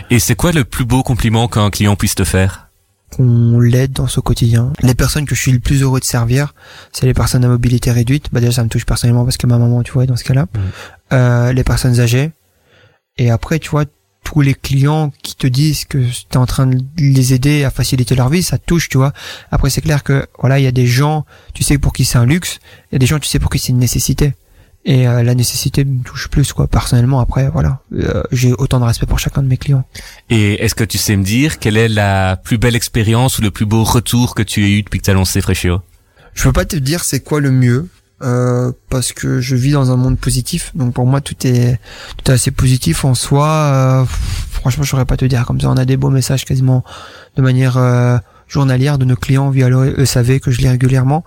Et 0.10 0.20
c'est 0.20 0.36
quoi 0.36 0.52
le 0.52 0.66
plus 0.66 0.86
beau 0.86 1.04
compliment 1.04 1.48
qu'un 1.48 1.70
client 1.70 1.96
puisse 1.96 2.16
te 2.16 2.24
faire? 2.24 2.68
Qu'on 3.10 3.60
l'aide 3.60 3.92
dans 3.92 4.08
son 4.08 4.22
quotidien. 4.22 4.72
Les 4.82 4.96
personnes 4.96 5.26
que 5.26 5.36
je 5.36 5.42
suis 5.42 5.52
le 5.52 5.60
plus 5.60 5.82
heureux 5.82 6.00
de 6.00 6.06
servir, 6.06 6.54
c'est 6.94 7.06
les 7.06 7.14
personnes 7.14 7.44
à 7.44 7.50
mobilité 7.50 7.92
réduite. 7.92 8.28
Bah 8.32 8.40
déjà 8.40 8.54
ça 8.54 8.64
me 8.64 8.70
touche 8.70 8.86
personnellement 8.86 9.26
parce 9.26 9.38
que 9.38 9.48
ma 9.48 9.58
maman, 9.58 9.84
tu 9.84 9.92
vois, 9.92 10.06
dans 10.06 10.16
ce 10.16 10.24
cas-là. 10.24 10.44
Mmh. 10.44 10.60
Euh, 11.14 11.54
les 11.54 11.64
personnes 11.64 12.00
âgées. 12.00 12.32
Et 13.18 13.30
après, 13.30 13.60
tu 13.60 13.70
vois, 13.70 13.84
tous 14.32 14.42
les 14.42 14.54
clients 14.54 15.12
qui 15.24 15.36
te 15.36 15.48
disent 15.48 15.84
que 15.86 15.98
tu 15.98 16.26
es 16.32 16.38
en 16.38 16.46
train 16.46 16.68
de 16.68 16.80
les 16.98 17.34
aider 17.34 17.66
à 17.66 17.70
faciliter 17.70 18.16
leur 18.16 18.30
vie, 18.30 18.44
ça 18.44 18.58
touche, 18.58 18.88
tu 18.88 18.98
vois. 18.98 19.12
Après, 19.52 19.70
c'est 19.70 19.82
clair 19.82 20.04
que 20.04 20.26
voilà, 20.40 20.58
il 20.58 20.64
y 20.64 20.68
a 20.68 20.72
des 20.72 20.88
gens, 20.88 21.26
tu 21.54 21.64
sais 21.64 21.78
pour 21.78 21.92
qui 21.92 22.06
c'est 22.06 22.18
un 22.18 22.26
luxe, 22.26 22.60
il 22.92 22.94
y 22.94 22.96
a 22.96 23.00
des 23.00 23.06
gens, 23.06 23.20
tu 23.20 23.28
sais 23.28 23.40
pour 23.40 23.50
qui 23.50 23.60
c'est 23.60 23.70
une 23.70 23.80
nécessité. 23.80 24.34
Et 24.84 25.08
euh, 25.08 25.22
la 25.22 25.36
nécessité 25.36 25.84
me 25.86 26.02
touche 26.02 26.28
plus 26.30 26.54
quoi 26.54 26.66
personnellement. 26.68 27.20
Après 27.20 27.50
voilà 27.52 27.82
euh, 27.94 28.24
j'ai 28.32 28.52
autant 28.54 28.80
de 28.80 28.86
respect 28.86 29.06
pour 29.06 29.20
chacun 29.20 29.44
de 29.44 29.48
mes 29.48 29.58
clients. 29.58 29.84
Et 30.32 30.54
est-ce 30.64 30.74
que 30.74 30.84
tu 30.84 30.98
sais 30.98 31.16
me 31.16 31.24
dire 31.24 31.60
quelle 31.60 31.78
est 31.78 31.88
la 31.88 32.36
plus 32.36 32.58
belle 32.58 32.76
expérience 32.76 33.38
ou 33.38 33.44
le 33.44 33.52
plus 33.52 33.66
beau 33.66 33.84
retour 33.84 34.34
que 34.34 34.42
tu 34.42 34.64
as 34.64 34.68
eu 34.68 34.82
depuis 34.82 34.98
que 34.98 35.06
tu 35.06 35.12
as 35.12 35.14
lancé 35.14 35.40
Freshio? 35.42 35.82
Je 36.34 36.44
peux 36.46 36.54
pas 36.54 36.66
te 36.66 36.78
dire 36.78 37.04
c'est 37.04 37.20
quoi 37.20 37.42
le 37.42 37.52
mieux 37.52 37.90
euh, 38.24 38.72
parce 38.90 39.14
que 39.14 39.40
je 39.42 39.56
vis 39.56 39.72
dans 39.72 39.92
un 39.92 39.96
monde 39.98 40.18
positif. 40.18 40.72
Donc 40.76 40.94
pour 40.94 41.06
moi, 41.06 41.22
tout 41.22 41.36
est 41.46 41.80
tout 42.18 42.32
est 42.32 42.34
assez 42.34 42.52
positif 42.52 43.06
en 43.06 43.14
soi. 43.16 43.48
Euh, 43.48 44.06
franchement, 44.52 44.84
je 44.84 44.90
saurais 44.90 45.06
pas 45.06 45.18
te 45.18 45.26
dire 45.26 45.46
comme 45.46 45.60
ça. 45.60 45.70
On 45.70 45.78
a 45.78 45.86
des 45.86 45.98
beaux 45.98 46.10
messages 46.10 46.46
quasiment 46.46 46.84
de 47.36 47.42
manière 47.42 47.78
euh, 47.78 48.18
journalière 48.48 48.98
de 48.98 49.06
nos 49.06 49.16
clients 49.16 49.50
via 49.50 49.70
le 49.70 50.06
SAV 50.06 50.40
que 50.40 50.52
je 50.52 50.60
lis 50.62 50.70
régulièrement. 50.70 51.24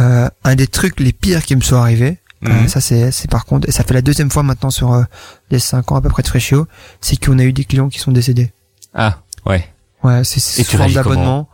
Euh, 0.00 0.28
un 0.44 0.54
des 0.54 0.66
trucs 0.66 1.00
les 1.00 1.12
pires 1.12 1.42
qui 1.42 1.56
me 1.56 1.62
sont 1.62 1.76
arrivés, 1.76 2.18
euh, 2.46 2.50
Mhm. 2.50 2.68
ça 2.68 2.80
c'est 2.80 3.10
c'est 3.10 3.30
par 3.30 3.46
contre, 3.46 3.68
et 3.68 3.72
ça 3.72 3.84
fait 3.84 3.94
la 3.94 4.02
deuxième 4.02 4.30
fois 4.30 4.42
maintenant 4.42 4.70
sur 4.70 4.92
euh, 4.92 5.02
les 5.50 5.58
cinq 5.58 5.90
ans 5.92 5.96
à 5.96 6.02
peu 6.02 6.10
près 6.10 6.22
de 6.22 6.28
Freshio, 6.28 6.66
c'est 7.00 7.16
qu'on 7.16 7.38
a 7.38 7.42
eu 7.44 7.54
des 7.54 7.64
clients 7.64 7.88
qui 7.88 7.98
sont 7.98 8.12
décédés. 8.12 8.52
Ah, 8.94 9.18
ouais. 9.46 9.66
Ouais, 10.04 10.22
c'est 10.24 10.40
sous 10.40 10.62
tu 10.62 10.76
forme 10.76 10.92
d'abonnement. 10.92 11.48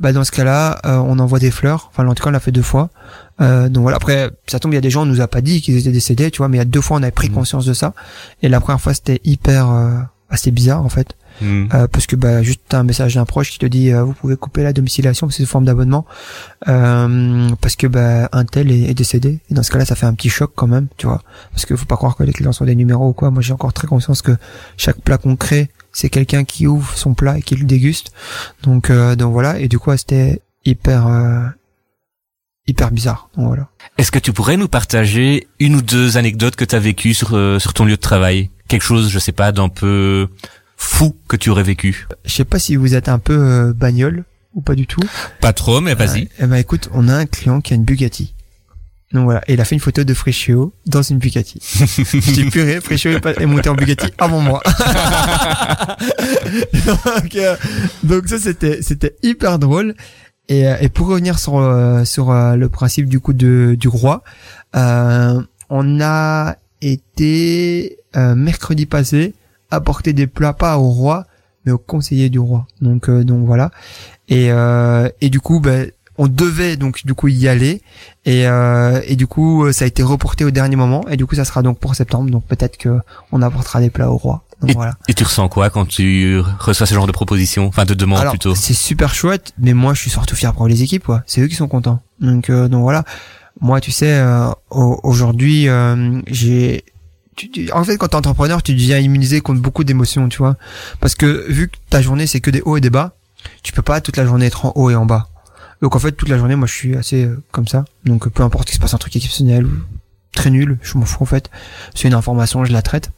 Bah 0.00 0.12
dans 0.12 0.24
ce 0.24 0.30
cas-là, 0.30 0.78
euh, 0.86 0.96
on 0.98 1.18
envoie 1.18 1.38
des 1.40 1.50
fleurs. 1.50 1.90
Enfin, 1.90 2.06
en 2.06 2.14
tout 2.14 2.22
cas, 2.22 2.30
on 2.30 2.32
l'a 2.32 2.40
fait 2.40 2.52
deux 2.52 2.62
fois. 2.62 2.90
Euh, 3.40 3.68
donc 3.68 3.82
voilà. 3.82 3.96
Après, 3.96 4.30
ça 4.46 4.58
tombe, 4.60 4.72
il 4.72 4.76
y 4.76 4.78
a 4.78 4.80
des 4.82 4.90
gens, 4.90 5.02
on 5.02 5.06
nous 5.06 5.20
a 5.20 5.26
pas 5.28 5.40
dit 5.40 5.60
qu'ils 5.60 5.76
étaient 5.76 5.90
décédés, 5.92 6.30
tu 6.30 6.38
vois. 6.38 6.48
Mais 6.48 6.56
il 6.56 6.60
y 6.60 6.62
a 6.62 6.66
deux 6.66 6.80
fois, 6.80 6.96
on 6.98 7.02
avait 7.02 7.10
pris 7.10 7.28
Mhm. 7.28 7.34
conscience 7.34 7.66
de 7.66 7.72
ça. 7.72 7.94
Et 8.42 8.48
la 8.48 8.60
première 8.60 8.80
fois, 8.80 8.94
c'était 8.94 9.20
hyper, 9.24 9.70
euh, 9.70 9.98
assez 10.30 10.50
bizarre 10.50 10.84
en 10.84 10.88
fait, 10.88 11.14
Hmm. 11.40 11.66
Euh, 11.72 11.86
parce 11.86 12.06
que 12.08 12.16
bah 12.16 12.42
juste 12.42 12.74
un 12.74 12.82
message 12.82 13.14
d'un 13.14 13.24
proche 13.24 13.50
qui 13.52 13.58
te 13.60 13.66
dit, 13.66 13.92
euh, 13.92 14.02
vous 14.02 14.12
pouvez 14.12 14.34
couper 14.36 14.64
la 14.64 14.72
domiciliation, 14.72 15.28
parce 15.28 15.34
que 15.34 15.36
c'est 15.36 15.42
une 15.44 15.48
forme 15.48 15.66
d'abonnement, 15.66 16.04
euh, 16.66 17.48
parce 17.60 17.76
que 17.76 17.86
bah 17.86 18.28
un 18.32 18.44
tel 18.44 18.70
est, 18.72 18.90
est 18.90 18.94
décédé. 18.94 19.38
Et 19.48 19.54
dans 19.54 19.62
ce 19.62 19.70
cas-là, 19.70 19.84
ça 19.84 19.94
fait 19.94 20.06
un 20.06 20.14
petit 20.14 20.30
choc 20.30 20.50
quand 20.56 20.66
même, 20.66 20.88
tu 20.96 21.06
vois. 21.06 21.22
Parce 21.52 21.64
que 21.64 21.76
faut 21.76 21.86
pas 21.86 21.96
croire 21.96 22.16
que 22.16 22.24
les 22.24 22.32
clients 22.32 22.52
sont 22.52 22.64
des 22.64 22.74
numéros 22.74 23.08
ou 23.08 23.12
quoi. 23.12 23.30
Moi, 23.30 23.40
j'ai 23.42 23.52
encore 23.52 23.72
très 23.72 23.86
conscience 23.86 24.20
que 24.22 24.32
chaque 24.76 25.00
plat 25.00 25.16
qu'on 25.18 25.36
crée, 25.36 25.70
c'est 25.92 26.10
quelqu'un 26.10 26.44
qui 26.44 26.66
ouvre 26.66 26.96
son 26.96 27.14
plat 27.14 27.38
et 27.38 27.42
qui 27.42 27.56
le 27.56 27.64
déguste. 27.64 28.12
Donc, 28.62 28.90
euh, 28.90 29.16
donc 29.16 29.32
voilà. 29.32 29.58
Et 29.58 29.68
du 29.68 29.78
coup, 29.78 29.96
c'était 29.96 30.40
hyper, 30.64 31.06
euh, 31.06 31.46
hyper 32.66 32.90
bizarre. 32.90 33.30
Donc 33.36 33.46
voilà. 33.48 33.68
Est-ce 33.96 34.12
que 34.12 34.18
tu 34.18 34.32
pourrais 34.32 34.56
nous 34.56 34.68
partager 34.68 35.48
une 35.58 35.76
ou 35.76 35.82
deux 35.82 36.16
anecdotes 36.16 36.56
que 36.56 36.64
tu 36.64 36.74
as 36.74 36.80
vécues 36.80 37.14
sur, 37.14 37.34
euh, 37.34 37.58
sur 37.58 37.74
ton 37.74 37.84
lieu 37.84 37.96
de 37.96 38.00
travail? 38.00 38.50
Quelque 38.68 38.82
chose, 38.82 39.10
je 39.10 39.18
sais 39.18 39.32
pas, 39.32 39.50
d'un 39.50 39.68
peu 39.68 40.28
fou 40.76 41.16
que 41.26 41.36
tu 41.36 41.50
aurais 41.50 41.62
vécu? 41.62 42.06
Je 42.24 42.32
sais 42.32 42.44
pas 42.44 42.58
si 42.58 42.76
vous 42.76 42.94
êtes 42.94 43.08
un 43.08 43.18
peu 43.18 43.36
euh, 43.36 43.72
bagnole 43.74 44.24
ou 44.54 44.60
pas 44.60 44.74
du 44.74 44.86
tout. 44.86 45.02
Pas 45.40 45.52
trop, 45.52 45.80
mais 45.80 45.94
vas-y. 45.94 46.22
Euh, 46.22 46.26
eh 46.40 46.46
ben 46.46 46.56
écoute, 46.56 46.88
on 46.92 47.08
a 47.08 47.14
un 47.14 47.26
client 47.26 47.60
qui 47.60 47.72
a 47.72 47.76
une 47.76 47.84
Bugatti. 47.84 48.34
Donc 49.12 49.24
voilà, 49.24 49.42
et 49.48 49.54
il 49.54 49.60
a 49.60 49.64
fait 49.64 49.74
une 49.74 49.80
photo 49.80 50.04
de 50.04 50.12
Freccio 50.12 50.74
dans 50.86 51.00
une 51.00 51.18
Bugatti. 51.18 51.60
J'ai 52.34 52.44
puré, 52.50 52.80
Freccio 52.80 53.10
est, 53.10 53.46
monté 53.46 53.70
en 53.70 53.74
Bugatti 53.74 54.12
avant 54.18 54.40
moi. 54.40 54.62
donc, 56.74 57.34
euh, 57.36 57.56
donc 58.02 58.28
ça 58.28 58.38
c'était 58.38 58.82
c'était 58.82 59.16
hyper 59.22 59.58
drôle. 59.58 59.94
Et, 60.50 60.68
euh, 60.68 60.76
et 60.80 60.90
pour 60.90 61.06
revenir 61.06 61.38
sur 61.38 61.56
euh, 61.58 62.04
sur 62.04 62.30
euh, 62.30 62.54
le 62.56 62.68
principe 62.68 63.08
du 63.08 63.18
coup 63.18 63.32
de 63.32 63.76
du 63.78 63.88
roi, 63.88 64.22
euh, 64.76 65.40
on 65.70 66.00
a 66.02 66.56
été 66.82 67.98
euh, 68.16 68.34
mercredi 68.34 68.84
passé 68.84 69.34
apporter 69.70 70.12
des 70.12 70.26
plats 70.26 70.52
pas 70.52 70.78
au 70.78 70.88
roi 70.88 71.26
mais 71.64 71.72
au 71.72 71.78
conseiller 71.78 72.30
du 72.30 72.38
roi. 72.38 72.66
Donc 72.80 73.08
euh, 73.08 73.24
donc 73.24 73.46
voilà. 73.46 73.70
Et 74.28 74.50
euh, 74.50 75.08
et 75.20 75.30
du 75.30 75.40
coup 75.40 75.60
ben 75.60 75.90
on 76.18 76.26
devait 76.28 76.76
donc 76.76 77.06
du 77.06 77.14
coup 77.14 77.28
y 77.28 77.48
aller 77.48 77.80
et 78.24 78.46
euh, 78.46 79.00
et 79.06 79.16
du 79.16 79.26
coup 79.26 79.64
euh, 79.64 79.72
ça 79.72 79.84
a 79.84 79.88
été 79.88 80.02
reporté 80.02 80.44
au 80.44 80.50
dernier 80.50 80.76
moment 80.76 81.06
et 81.08 81.16
du 81.16 81.24
coup 81.26 81.34
ça 81.36 81.44
sera 81.44 81.62
donc 81.62 81.78
pour 81.78 81.94
septembre 81.94 82.28
donc 82.30 82.44
peut-être 82.46 82.76
que 82.76 82.98
on 83.32 83.40
apportera 83.40 83.80
des 83.80 83.90
plats 83.90 84.10
au 84.10 84.16
roi. 84.16 84.44
Donc 84.60 84.72
voilà. 84.72 84.94
Et 85.06 85.14
tu 85.14 85.22
ressens 85.22 85.48
quoi 85.48 85.70
quand 85.70 85.86
tu 85.86 86.40
reçois 86.58 86.84
ce 86.86 86.92
genre 86.92 87.06
de 87.06 87.12
proposition 87.12 87.66
Enfin, 87.68 87.84
de 87.84 87.94
demande 87.94 88.18
Alors, 88.18 88.32
plutôt? 88.32 88.56
c'est 88.56 88.74
super 88.74 89.14
chouette, 89.14 89.52
mais 89.56 89.72
moi, 89.72 89.94
je 89.94 90.00
suis 90.00 90.10
surtout 90.10 90.34
fier 90.34 90.52
pour 90.52 90.66
les 90.66 90.82
équipes, 90.82 91.04
quoi. 91.04 91.22
C'est 91.28 91.40
eux 91.40 91.46
qui 91.46 91.54
sont 91.54 91.68
contents. 91.68 92.02
Donc, 92.20 92.50
euh, 92.50 92.66
donc 92.66 92.82
voilà. 92.82 93.04
Moi, 93.60 93.80
tu 93.80 93.92
sais, 93.92 94.10
euh, 94.18 94.48
au- 94.70 94.98
aujourd'hui, 95.04 95.68
euh, 95.68 96.20
j'ai. 96.26 96.82
En 97.72 97.84
fait, 97.84 97.96
quand 97.98 98.08
t'es 98.08 98.16
entrepreneur, 98.16 98.60
tu 98.64 98.74
deviens 98.74 98.98
immunisé 98.98 99.40
contre 99.40 99.60
beaucoup 99.60 99.84
d'émotions, 99.84 100.28
tu 100.28 100.38
vois. 100.38 100.56
Parce 100.98 101.14
que 101.14 101.46
vu 101.48 101.68
que 101.68 101.76
ta 101.88 102.02
journée, 102.02 102.26
c'est 102.26 102.40
que 102.40 102.50
des 102.50 102.62
hauts 102.62 102.76
et 102.76 102.80
des 102.80 102.90
bas, 102.90 103.14
tu 103.62 103.72
peux 103.72 103.82
pas 103.82 104.00
toute 104.00 104.16
la 104.16 104.26
journée 104.26 104.46
être 104.46 104.66
en 104.66 104.72
haut 104.74 104.90
et 104.90 104.96
en 104.96 105.06
bas. 105.06 105.28
Donc 105.82 105.94
en 105.96 105.98
fait, 105.98 106.12
toute 106.12 106.28
la 106.28 106.38
journée, 106.38 106.56
moi, 106.56 106.66
je 106.66 106.74
suis 106.74 106.96
assez 106.96 107.24
euh, 107.24 107.42
comme 107.52 107.68
ça. 107.68 107.84
Donc 108.04 108.28
peu 108.28 108.42
importe 108.42 108.68
qu'il 108.68 108.74
se 108.74 108.80
passe 108.80 108.94
un 108.94 108.98
truc 108.98 109.14
exceptionnel 109.16 109.66
ou 109.66 109.70
très 110.32 110.50
nul, 110.50 110.78
je 110.82 110.98
m'en 110.98 111.04
fous 111.04 111.22
en 111.22 111.26
fait. 111.26 111.50
C'est 111.94 112.08
une 112.08 112.14
information, 112.14 112.64
je 112.64 112.72
la 112.72 112.82
traite. 112.82 113.10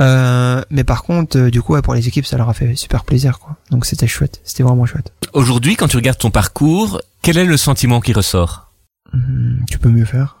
Euh, 0.00 0.62
mais 0.70 0.84
par 0.84 1.02
contre, 1.02 1.38
euh, 1.38 1.50
du 1.50 1.62
coup, 1.62 1.72
ouais, 1.74 1.82
pour 1.82 1.94
les 1.94 2.06
équipes, 2.08 2.26
ça 2.26 2.36
leur 2.36 2.48
a 2.48 2.54
fait 2.54 2.76
super 2.76 3.04
plaisir, 3.04 3.38
quoi. 3.38 3.56
Donc 3.70 3.86
c'était 3.86 4.06
chouette, 4.06 4.40
c'était 4.44 4.62
vraiment 4.62 4.86
chouette. 4.86 5.12
Aujourd'hui, 5.32 5.76
quand 5.76 5.88
tu 5.88 5.96
regardes 5.96 6.18
ton 6.18 6.30
parcours, 6.30 7.00
quel 7.22 7.38
est 7.38 7.44
le 7.44 7.56
sentiment 7.56 8.00
qui 8.00 8.12
ressort? 8.12 8.72
Hum, 9.14 9.64
tu 9.70 9.78
peux 9.78 9.88
mieux 9.88 10.04
faire. 10.04 10.36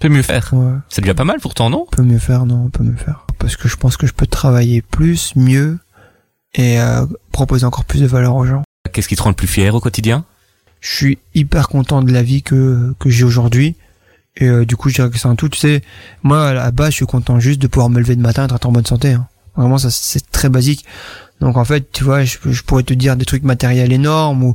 Peut 0.00 0.08
mieux 0.08 0.22
faire. 0.22 0.48
Ouais, 0.52 0.72
C'est 0.88 1.02
déjà 1.02 1.14
pas 1.14 1.24
mal 1.24 1.40
pourtant, 1.40 1.68
non? 1.70 1.86
Peut 1.92 2.02
mieux 2.02 2.18
faire, 2.18 2.46
non, 2.46 2.64
on 2.64 2.70
peut 2.70 2.82
mieux 2.84 2.96
faire. 2.96 3.26
Parce 3.38 3.56
que 3.56 3.68
je 3.68 3.76
pense 3.76 3.96
que 3.96 4.06
je 4.06 4.14
peux 4.14 4.26
travailler 4.26 4.82
plus, 4.82 5.36
mieux 5.36 5.78
et 6.54 6.80
euh, 6.80 7.06
proposer 7.32 7.66
encore 7.66 7.84
plus 7.84 8.00
de 8.00 8.06
valeur 8.06 8.34
aux 8.34 8.46
gens. 8.46 8.62
Qu'est-ce 8.92 9.08
qui 9.08 9.16
te 9.16 9.22
rend 9.22 9.28
le 9.30 9.36
plus 9.36 9.46
fier 9.46 9.74
au 9.74 9.80
quotidien? 9.80 10.24
Je 10.80 10.94
suis 10.94 11.18
hyper 11.34 11.68
content 11.68 12.02
de 12.02 12.12
la 12.12 12.22
vie 12.22 12.42
que 12.42 12.94
que 12.98 13.10
j'ai 13.10 13.24
aujourd'hui. 13.24 13.76
Et 14.36 14.46
euh, 14.46 14.64
du 14.64 14.76
coup, 14.76 14.88
je 14.88 14.94
dirais 14.94 15.10
que 15.10 15.18
c'est 15.18 15.28
un 15.28 15.34
tout. 15.34 15.48
Tu 15.48 15.58
sais, 15.58 15.82
moi, 16.22 16.48
à 16.48 16.54
la 16.54 16.70
base, 16.70 16.90
je 16.90 16.96
suis 16.96 17.06
content 17.06 17.40
juste 17.40 17.60
de 17.60 17.66
pouvoir 17.66 17.90
me 17.90 17.98
lever 17.98 18.16
de 18.16 18.22
matin 18.22 18.46
et 18.46 18.54
être 18.54 18.66
en 18.66 18.72
bonne 18.72 18.86
santé. 18.86 19.12
hein. 19.12 19.26
Vraiment, 19.56 19.78
ça, 19.78 19.90
c'est 19.90 20.30
très 20.30 20.48
basique. 20.48 20.84
Donc, 21.40 21.56
en 21.56 21.64
fait, 21.64 21.90
tu 21.92 22.04
vois, 22.04 22.24
je, 22.24 22.38
je 22.44 22.62
pourrais 22.62 22.84
te 22.84 22.94
dire 22.94 23.16
des 23.16 23.24
trucs 23.24 23.42
matériels 23.42 23.92
énormes 23.92 24.44
ou, 24.44 24.54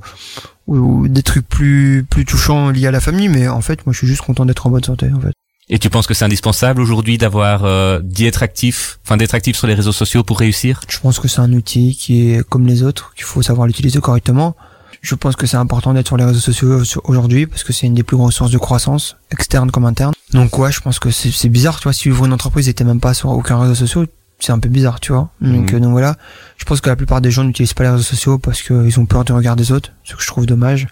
ou, 0.68 0.78
ou 0.78 1.08
des 1.08 1.24
trucs 1.24 1.48
plus 1.48 2.06
plus 2.10 2.26
touchants 2.26 2.70
liés 2.70 2.88
à 2.88 2.92
la 2.92 3.02
famille, 3.02 3.28
mais 3.28 3.48
en 3.48 3.62
fait, 3.62 3.86
moi, 3.86 3.94
je 3.94 4.00
suis 4.00 4.08
juste 4.08 4.22
content 4.22 4.46
d'être 4.46 4.66
en 4.66 4.70
bonne 4.70 4.84
santé, 4.84 5.10
en 5.14 5.20
fait. 5.20 5.34
Et 5.68 5.80
tu 5.80 5.90
penses 5.90 6.06
que 6.06 6.14
c'est 6.14 6.26
indispensable 6.26 6.80
aujourd'hui 6.80 7.18
d'avoir 7.18 7.66
euh, 7.66 8.00
d'y 8.04 8.28
être 8.28 8.44
actif, 8.44 9.00
enfin 9.04 9.18
d'être 9.18 9.34
actif 9.34 9.58
sur 9.58 9.66
les 9.68 9.74
réseaux 9.74 9.92
sociaux 9.92 10.24
pour 10.24 10.40
réussir? 10.40 10.80
Je 10.88 11.00
pense 11.00 11.20
que 11.20 11.28
c'est 11.28 11.42
un 11.42 11.52
outil 11.54 11.96
qui 11.96 12.30
est 12.30 12.48
comme 12.48 12.68
les 12.68 12.84
autres, 12.84 13.14
qu'il 13.16 13.26
faut 13.26 13.42
savoir 13.42 13.66
l'utiliser 13.66 14.00
correctement. 14.00 14.56
Je 15.02 15.16
pense 15.16 15.36
que 15.36 15.46
c'est 15.48 15.58
important 15.58 15.94
d'être 15.94 16.08
sur 16.08 16.18
les 16.18 16.26
réseaux 16.26 16.40
sociaux 16.40 16.84
sur- 16.84 17.02
aujourd'hui 17.10 17.46
parce 17.48 17.64
que 17.64 17.74
c'est 17.74 17.88
une 17.88 17.94
des 17.94 18.04
plus 18.04 18.18
grosses 18.18 18.36
sources 18.36 18.52
de 18.52 18.58
croissance, 18.58 19.18
externe 19.32 19.72
comme 19.72 19.86
interne. 19.86 20.14
Donc 20.34 20.58
ouais, 20.58 20.72
je 20.72 20.82
pense 20.82 21.00
que 21.00 21.12
c'est 21.12 21.32
c'est 21.32 21.50
bizarre, 21.50 21.78
tu 21.80 21.84
vois, 21.84 21.94
si 21.94 22.02
tu 22.02 22.12
ouvres 22.12 22.26
une 22.26 22.34
entreprise 22.34 22.68
et 22.70 22.74
t'es 22.74 22.84
même 22.84 23.00
pas 23.00 23.14
sur 23.14 23.30
aucun 23.30 23.60
réseau 23.60 23.76
social, 23.76 24.08
c'est 24.40 24.52
un 24.52 24.60
peu 24.60 24.70
bizarre, 24.70 25.00
tu 25.00 25.12
vois. 25.14 25.30
Donc, 25.42 25.72
Mhm. 25.72 25.78
euh, 25.78 25.80
donc 25.80 25.92
voilà, 25.92 26.16
je 26.58 26.66
pense 26.66 26.82
que 26.82 26.90
la 26.90 26.96
plupart 26.96 27.22
des 27.22 27.32
gens 27.32 27.44
n'utilisent 27.44 27.74
pas 27.74 27.84
les 27.84 27.90
réseaux 27.92 28.04
sociaux 28.04 28.38
parce 28.38 28.62
qu'ils 28.62 29.00
ont 29.00 29.06
peur 29.06 29.24
du 29.24 29.32
regard 29.34 29.56
des 29.56 29.72
autres, 29.72 29.92
ce 30.04 30.16
que 30.16 30.22
je 30.22 30.28
trouve 30.28 30.46
dommage. 30.46 30.88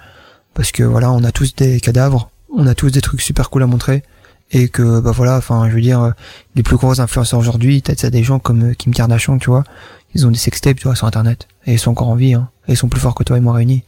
Parce 0.54 0.72
que 0.72 0.84
voilà, 0.84 1.12
on 1.12 1.24
a 1.24 1.32
tous 1.32 1.56
des 1.56 1.80
cadavres, 1.80 2.30
on 2.56 2.68
a 2.68 2.76
tous 2.76 2.92
des 2.92 3.02
trucs 3.02 3.22
super 3.22 3.50
cool 3.50 3.64
à 3.64 3.68
montrer. 3.68 4.04
Et 4.56 4.70
que, 4.70 5.00
bah 5.00 5.12
voilà, 5.12 5.38
enfin, 5.38 5.68
je 5.68 5.74
veux 5.74 5.82
dire, 5.82 6.00
euh, 6.02 6.12
les 6.56 6.62
plus 6.62 6.76
gros 6.78 7.02
influenceurs 7.02 7.40
aujourd'hui, 7.40 7.82
peut-être 7.82 8.02
ça 8.02 8.12
des 8.12 8.24
gens 8.24 8.38
comme 8.38 8.70
euh, 8.70 8.74
Kim 8.76 8.94
Kardashian, 8.94 9.40
tu 9.40 9.50
vois, 9.50 9.64
ils 10.16 10.26
ont 10.28 10.32
des 10.32 10.38
sextapes, 10.38 10.78
tu 10.78 10.84
vois, 10.88 10.96
sur 10.96 11.08
Internet. 11.08 11.48
Et 11.66 11.74
ils 11.74 11.80
sont 11.80 11.92
encore 11.92 12.10
en 12.10 12.16
vie, 12.16 12.34
hein. 12.34 12.50
Et 12.68 12.74
ils 12.74 12.78
sont 12.78 12.90
plus 12.90 13.00
forts 13.02 13.16
que 13.16 13.24
toi 13.24 13.38
et 13.38 13.42
moi 13.42 13.54
réunis. 13.54 13.84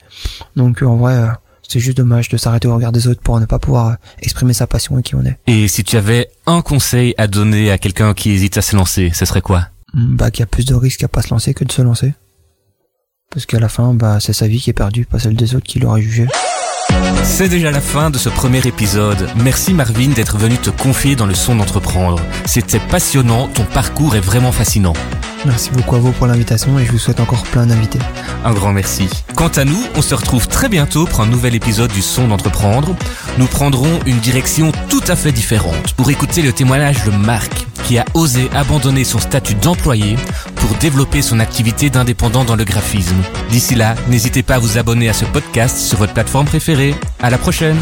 Donc, 0.55 0.81
euh, 0.81 0.85
en 0.85 0.97
vrai, 0.97 1.13
euh, 1.13 1.27
c'est 1.67 1.79
juste 1.79 1.97
dommage 1.97 2.29
de 2.29 2.37
s'arrêter 2.37 2.67
au 2.67 2.75
regard 2.75 2.91
des 2.91 3.07
autres 3.07 3.21
pour 3.21 3.39
ne 3.39 3.45
pas 3.45 3.59
pouvoir 3.59 3.87
euh, 3.89 3.93
exprimer 4.21 4.53
sa 4.53 4.67
passion 4.67 4.97
et 4.99 5.03
qui 5.03 5.15
on 5.15 5.23
est. 5.25 5.37
Et 5.47 5.67
si 5.67 5.83
tu 5.83 5.97
avais 5.97 6.29
un 6.45 6.61
conseil 6.61 7.13
à 7.17 7.27
donner 7.27 7.71
à 7.71 7.77
quelqu'un 7.77 8.13
qui 8.13 8.31
hésite 8.31 8.57
à 8.57 8.61
se 8.61 8.75
lancer, 8.75 9.11
ce 9.13 9.25
serait 9.25 9.41
quoi? 9.41 9.67
Hmm, 9.93 10.15
Bah, 10.15 10.31
qu'il 10.31 10.41
y 10.41 10.43
a 10.43 10.47
plus 10.47 10.65
de 10.65 10.75
risques 10.75 11.03
à 11.03 11.07
pas 11.07 11.21
se 11.21 11.29
lancer 11.29 11.53
que 11.53 11.63
de 11.63 11.71
se 11.71 11.81
lancer. 11.81 12.13
Parce 13.31 13.45
qu'à 13.45 13.59
la 13.59 13.69
fin, 13.69 13.93
bah, 13.93 14.19
c'est 14.19 14.33
sa 14.33 14.47
vie 14.47 14.59
qui 14.59 14.69
est 14.69 14.73
perdue, 14.73 15.05
pas 15.05 15.19
celle 15.19 15.35
des 15.35 15.55
autres 15.55 15.65
qui 15.67 15.79
l'auraient 15.79 16.01
jugé. 16.01 16.27
C'est 17.23 17.49
déjà 17.49 17.71
la 17.71 17.81
fin 17.81 18.09
de 18.09 18.17
ce 18.17 18.29
premier 18.29 18.59
épisode. 18.65 19.27
Merci 19.37 19.73
Marvin 19.73 20.09
d'être 20.09 20.37
venu 20.37 20.57
te 20.57 20.69
confier 20.69 21.15
dans 21.15 21.25
le 21.25 21.33
son 21.33 21.55
d'entreprendre. 21.55 22.21
C'était 22.45 22.79
passionnant, 22.79 23.47
ton 23.47 23.65
parcours 23.65 24.15
est 24.15 24.21
vraiment 24.21 24.51
fascinant. 24.51 24.93
Merci 25.45 25.71
beaucoup 25.71 25.95
à 25.95 25.99
vous 25.99 26.11
pour 26.11 26.27
l'invitation 26.27 26.79
et 26.79 26.85
je 26.85 26.91
vous 26.91 26.97
souhaite 26.97 27.19
encore 27.19 27.43
plein 27.43 27.65
d'invités. 27.65 27.99
Un 28.43 28.53
grand 28.53 28.73
merci. 28.73 29.09
Quant 29.35 29.49
à 29.49 29.65
nous, 29.65 29.81
on 29.95 30.01
se 30.01 30.15
retrouve 30.15 30.47
très 30.47 30.69
bientôt 30.69 31.05
pour 31.05 31.21
un 31.21 31.27
nouvel 31.27 31.55
épisode 31.55 31.91
du 31.91 32.01
Son 32.01 32.27
d'entreprendre. 32.27 32.95
Nous 33.37 33.47
prendrons 33.47 33.99
une 34.05 34.19
direction 34.19 34.71
tout 34.89 35.03
à 35.07 35.15
fait 35.15 35.31
différente 35.31 35.93
pour 35.93 36.09
écouter 36.09 36.41
le 36.41 36.51
témoignage 36.51 37.03
de 37.03 37.11
Marc, 37.11 37.51
qui 37.83 37.97
a 37.97 38.05
osé 38.13 38.49
abandonner 38.55 39.03
son 39.03 39.19
statut 39.19 39.55
d'employé 39.55 40.15
pour 40.55 40.75
développer 40.77 41.21
son 41.21 41.39
activité 41.39 41.89
d'indépendant 41.89 42.43
dans 42.43 42.55
le 42.55 42.63
graphisme. 42.63 43.21
D'ici 43.49 43.75
là, 43.75 43.95
n'hésitez 44.07 44.41
pas 44.41 44.55
à 44.55 44.59
vous 44.59 44.77
abonner 44.77 45.09
à 45.09 45.13
ce 45.13 45.25
podcast 45.25 45.77
sur 45.77 45.97
votre 45.97 46.13
plateforme 46.13 46.45
préférée. 46.45 46.95
À 47.21 47.29
la 47.29 47.37
prochaine! 47.37 47.77